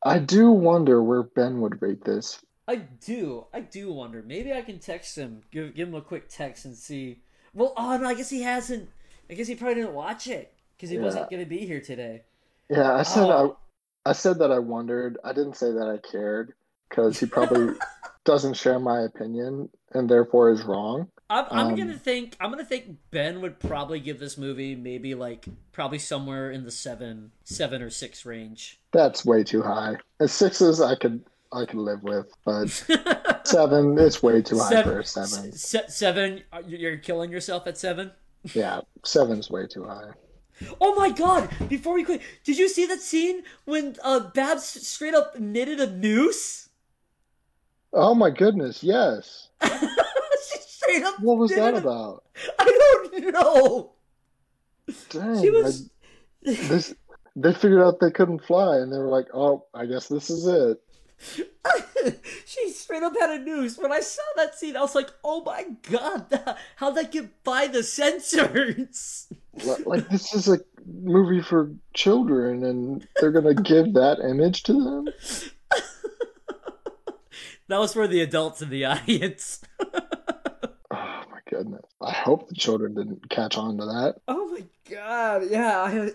[0.04, 2.40] I do wonder where Ben would rate this.
[2.66, 3.46] I do.
[3.52, 4.22] I do wonder.
[4.22, 7.22] Maybe I can text him, give give him a quick text and see.
[7.54, 8.88] Well, oh no, I guess he hasn't.
[9.30, 11.02] I guess he probably didn't watch it because he yeah.
[11.02, 12.22] wasn't going to be here today.
[12.70, 13.56] Yeah, I said oh.
[13.56, 13.67] I
[14.08, 15.18] I said that I wondered.
[15.22, 16.54] I didn't say that I cared
[16.88, 17.74] because he probably
[18.24, 21.08] doesn't share my opinion and therefore is wrong.
[21.28, 22.34] I'm, I'm um, gonna think.
[22.40, 26.70] I'm gonna think Ben would probably give this movie maybe like probably somewhere in the
[26.70, 28.80] seven, seven or six range.
[28.92, 29.96] That's way too high.
[30.20, 32.70] At sixes, I could I could live with, but
[33.44, 35.52] seven, it's way too high seven, for a seven.
[35.52, 38.12] seven, you're killing yourself at seven.
[38.54, 40.12] Yeah, seven's way too high.
[40.80, 41.48] Oh my god!
[41.68, 45.90] Before we quit, did you see that scene when uh, Babs straight up knitted a
[45.90, 46.68] noose?
[47.92, 48.82] Oh my goodness!
[48.82, 49.48] Yes.
[49.62, 51.20] she straight up.
[51.20, 51.78] What was that a...
[51.78, 52.24] about?
[52.58, 53.92] I don't know.
[55.10, 55.40] Dang!
[55.40, 55.90] she was.
[56.46, 56.94] I, this,
[57.36, 60.46] they figured out they couldn't fly, and they were like, "Oh, I guess this is
[60.46, 60.80] it."
[62.46, 63.78] she straight up had a noose.
[63.78, 67.66] When I saw that scene, I was like, "Oh my god, how'd that get by
[67.66, 69.28] the censors?"
[69.84, 75.08] Like this is a movie for children, and they're gonna give that image to them.
[77.68, 79.60] that was for the adults in the audience.
[79.80, 79.90] oh
[80.90, 81.84] my goodness!
[82.02, 84.16] I hope the children didn't catch on to that.
[84.28, 85.48] Oh my god!
[85.50, 86.12] Yeah, I...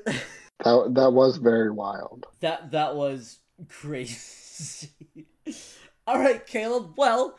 [0.64, 2.26] that that was very wild.
[2.40, 3.40] That that was
[3.70, 4.90] crazy.
[6.06, 6.94] All right, Caleb.
[6.98, 7.38] Well,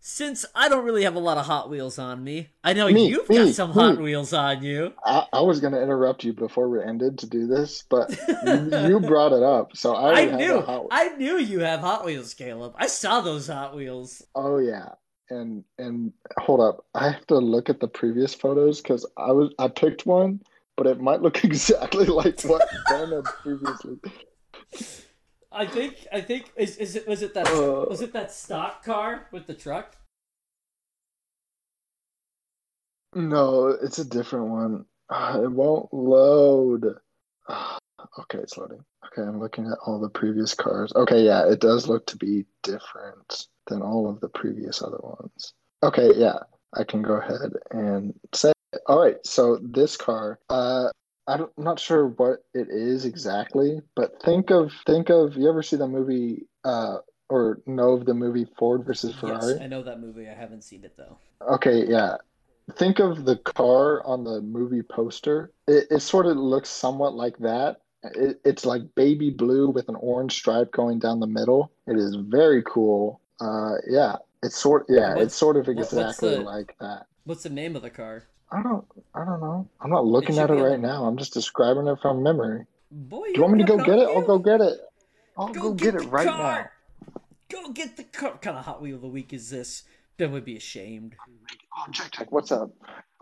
[0.00, 3.08] since I don't really have a lot of Hot Wheels on me, I know me,
[3.08, 3.74] you've me, got some me.
[3.74, 4.92] Hot Wheels on you.
[5.04, 8.10] I, I was going to interrupt you before we ended to do this, but
[8.46, 10.64] you, brought it up, so I, I knew.
[10.90, 12.74] I knew you have Hot Wheels, Caleb.
[12.76, 14.22] I saw those Hot Wheels.
[14.34, 14.90] Oh yeah,
[15.28, 19.52] and and hold up, I have to look at the previous photos because I was
[19.58, 20.40] I picked one,
[20.76, 23.98] but it might look exactly like what Ben had previously.
[25.56, 28.84] I think I think is is it was it that uh, was it that stock
[28.84, 29.96] car with the truck?
[33.14, 34.84] No, it's a different one.
[35.08, 36.96] Uh, it won't load.
[38.18, 38.84] Okay, it's loading.
[39.06, 40.92] Okay, I'm looking at all the previous cars.
[40.94, 45.52] Okay, yeah, it does look to be different than all of the previous other ones.
[45.82, 46.36] Okay, yeah,
[46.74, 48.52] I can go ahead and say.
[48.86, 50.88] All right, so this car, uh,
[51.28, 55.76] I'm not sure what it is exactly, but think of think of you ever see
[55.76, 56.98] the movie uh
[57.28, 59.54] or know of the movie Ford versus Ferrari?
[59.54, 60.28] Yes, I know that movie.
[60.28, 61.18] I haven't seen it though.
[61.42, 62.16] Okay, yeah.
[62.72, 65.52] Think of the car on the movie poster.
[65.68, 67.76] It, it sort of looks somewhat like that.
[68.02, 71.72] It, it's like baby blue with an orange stripe going down the middle.
[71.86, 73.20] It is very cool.
[73.40, 77.06] Uh, yeah, it's sort yeah, what's, it's sort of exactly the, like that.
[77.24, 78.24] What's the name of the car?
[78.56, 78.84] I don't.
[79.14, 79.68] I don't know.
[79.82, 81.04] I'm not looking at it right now.
[81.04, 82.64] I'm just describing it from memory.
[82.90, 84.08] Boy, do you want me to go get it?
[84.08, 84.78] I'll go get it.
[85.36, 86.70] I'll go, go get, get, it right car.
[87.04, 87.20] now.
[87.50, 88.30] Go get the car.
[88.30, 89.82] What kind of Hot Wheel of the week is this?
[90.16, 91.16] Ben would be ashamed.
[91.76, 92.70] Oh, Jack Jack, what's up?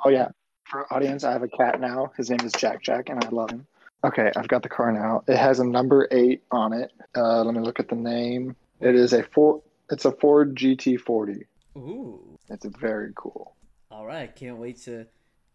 [0.05, 0.29] Oh yeah,
[0.63, 2.13] for audience, I have a cat now.
[2.17, 3.67] His name is Jack Jack, and I love him.
[4.05, 5.25] Okay, I've got the car now.
[5.27, 6.93] It has a number eight on it.
[7.17, 8.55] Uh, let me look at the name.
[8.81, 9.63] It is a Ford.
[9.91, 11.43] It's a Ford GT40.
[11.77, 12.39] Ooh.
[12.49, 13.57] It's very cool.
[13.91, 14.35] All right.
[14.35, 15.07] Can't wait to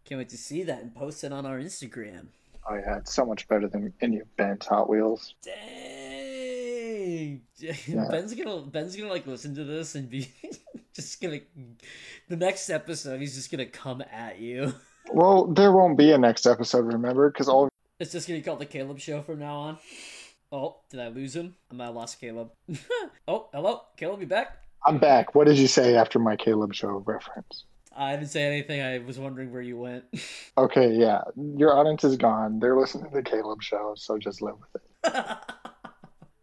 [0.10, 2.26] can't wait to see that and post it on our Instagram.
[2.68, 5.36] Oh yeah, it's so much better than any of Ben's Hot Wheels.
[5.44, 7.42] Dang.
[8.10, 10.32] Ben's gonna Ben's gonna like listen to this and be
[10.94, 11.42] just gonna
[12.28, 14.74] the next episode he's just gonna come at you.
[15.12, 17.32] Well, there won't be a next episode, remember?
[17.32, 17.68] Because all
[18.00, 19.78] It's just gonna be called the Caleb Show from now on.
[20.52, 21.56] Oh, did I lose him?
[21.72, 22.52] I might have lost Caleb.
[23.28, 24.60] oh, hello, Caleb, you back?
[24.86, 25.34] I'm back.
[25.34, 27.64] What did you say after my Caleb show reference?
[28.00, 28.82] I didn't say anything.
[28.82, 30.06] I was wondering where you went.
[30.58, 31.22] Okay, yeah,
[31.56, 32.60] your audience is gone.
[32.60, 34.82] They're listening to the Caleb show, so just live with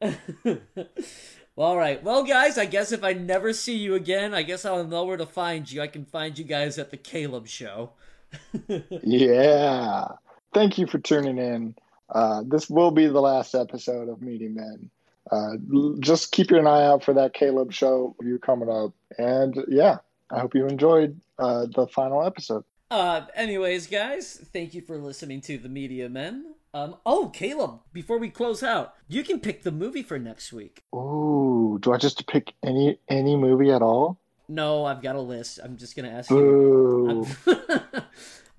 [0.00, 0.62] it.
[1.54, 2.02] well, all right.
[2.02, 5.18] Well, guys, I guess if I never see you again, I guess I'll know where
[5.18, 5.82] to find you.
[5.82, 7.92] I can find you guys at the Caleb Show.
[9.02, 10.08] Yeah.
[10.54, 11.74] Thank you for tuning in.
[12.08, 14.90] Uh, this will be the last episode of Media Men.
[15.30, 15.56] Uh,
[16.00, 18.92] just keep your eye out for that Caleb show you coming up.
[19.18, 19.98] And yeah,
[20.30, 22.64] I hope you enjoyed uh, the final episode.
[22.90, 26.54] Uh, anyways, guys, thank you for listening to the Media Men.
[26.72, 30.82] Um, oh, Caleb, before we close out, you can pick the movie for next week.
[30.94, 34.18] Ooh, do I just pick any any movie at all?
[34.48, 35.58] No, I've got a list.
[35.62, 36.36] I'm just gonna ask you.
[36.36, 37.26] Ooh.
[37.46, 38.04] I'm,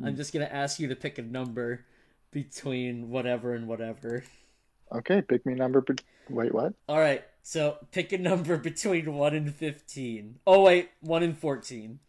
[0.04, 1.86] I'm just gonna ask you to pick a number
[2.32, 4.24] between whatever and whatever.
[4.92, 5.82] Okay, pick me number.
[5.82, 5.96] be-
[6.30, 6.74] Wait, what?
[6.90, 10.40] All right, so pick a number between one and fifteen.
[10.46, 12.00] Oh wait, one and fourteen.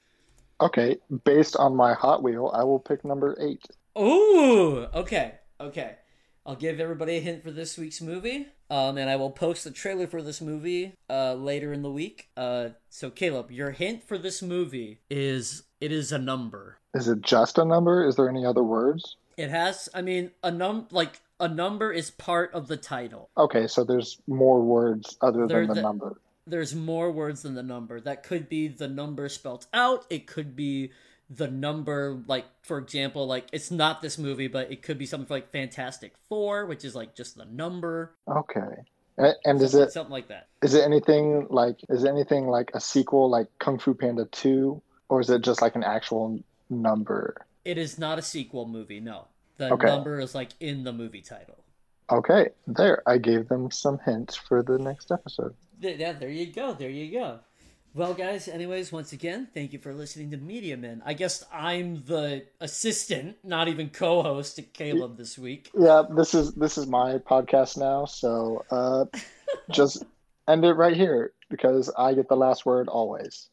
[0.61, 3.65] Okay, based on my Hot Wheel, I will pick number eight.
[3.99, 5.97] Ooh, okay, okay.
[6.45, 8.47] I'll give everybody a hint for this week's movie.
[8.71, 12.29] Um, and I will post the trailer for this movie uh, later in the week.
[12.37, 16.79] Uh, so Caleb, your hint for this movie is it is a number.
[16.95, 18.07] Is it just a number?
[18.07, 19.17] Is there any other words?
[19.37, 23.31] It has, I mean, a num like a number is part of the title.
[23.39, 26.21] Okay, so there's more words other There- than the the- number.
[26.49, 28.01] There's more words than the number.
[28.01, 30.05] That could be the number spelt out.
[30.11, 30.93] It could be
[31.31, 35.29] the number, like for example, like it's not this movie, but it could be something
[35.29, 38.13] like Fantastic Four, which is like just the number.
[38.27, 38.85] Okay.
[39.19, 40.47] A- And is it something like that?
[40.63, 44.81] is it anything like is it anything like a sequel like Kung Fu Panda 2
[45.09, 46.41] or is it just like an actual
[46.71, 47.37] number?
[47.65, 49.01] It is not a sequel movie.
[49.01, 49.27] No,
[49.59, 49.87] the Okay.
[49.87, 51.59] number is like in the movie title.
[52.11, 53.03] Okay, there.
[53.07, 55.55] I gave them some hints for the next episode.
[55.81, 56.73] Yeah, there you go.
[56.73, 57.41] There you go.
[57.95, 61.03] Well, guys, anyways, once again, thank you for listening to Media Men.
[61.05, 65.71] I guess I'm the assistant, not even co-host to Caleb this week.
[65.77, 69.07] Yeah, this is this is my podcast now, so uh
[69.71, 70.05] just
[70.47, 73.49] end it right here because I get the last word always.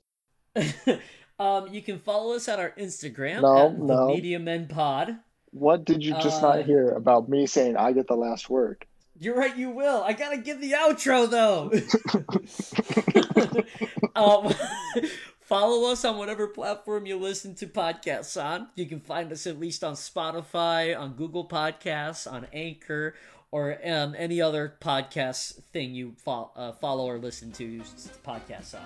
[1.40, 4.08] um, you can follow us at our Instagram No, at no.
[4.08, 5.18] the Media Men Pod.
[5.56, 8.86] What did you just Uh, not hear about me saying I get the last word?
[9.18, 10.04] You're right, you will.
[10.04, 11.72] I gotta give the outro though.
[14.16, 14.54] um,
[15.40, 18.68] follow us on whatever platform you listen to podcasts on.
[18.76, 23.16] You can find us at least on Spotify, on Google Podcasts, on Anchor,
[23.52, 27.82] or um, any other podcast thing you fo- uh, follow or listen to
[28.26, 28.82] podcasts on.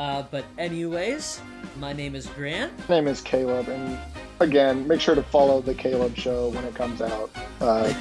[0.00, 1.42] Uh, but anyways,
[1.78, 2.72] my name is Grant.
[2.88, 3.98] My name is Caleb, and
[4.40, 7.30] again, make sure to follow the Caleb Show when it comes out.
[7.60, 7.92] Uh,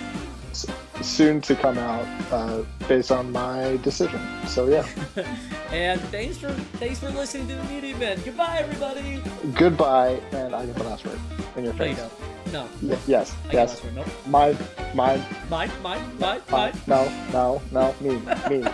[1.01, 4.19] soon to come out, uh, based on my decision.
[4.47, 4.85] So yeah,
[5.71, 8.19] And thanks for thanks for listening to the Media Men.
[8.25, 9.21] Goodbye, everybody.
[9.53, 11.19] goodbye, and I get the last word
[11.55, 12.09] in your No, you face.
[12.51, 12.67] No.
[12.81, 13.75] Y- yes, I yes.
[13.79, 14.07] guess we're nope.
[14.27, 14.57] Mine,
[14.95, 16.73] mine, Mine, mine, mine, mine.
[16.73, 16.73] mine.
[16.87, 17.95] No, no, no.
[18.01, 18.17] Me,
[18.49, 18.65] me,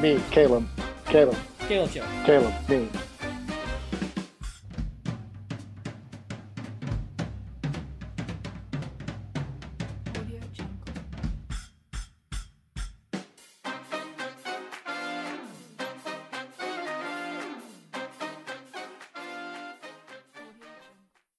[0.00, 0.22] me.
[0.30, 0.68] Caleb,
[1.06, 2.04] Caleb, Caleb show.
[2.26, 2.52] Caleb.
[2.68, 2.88] Me.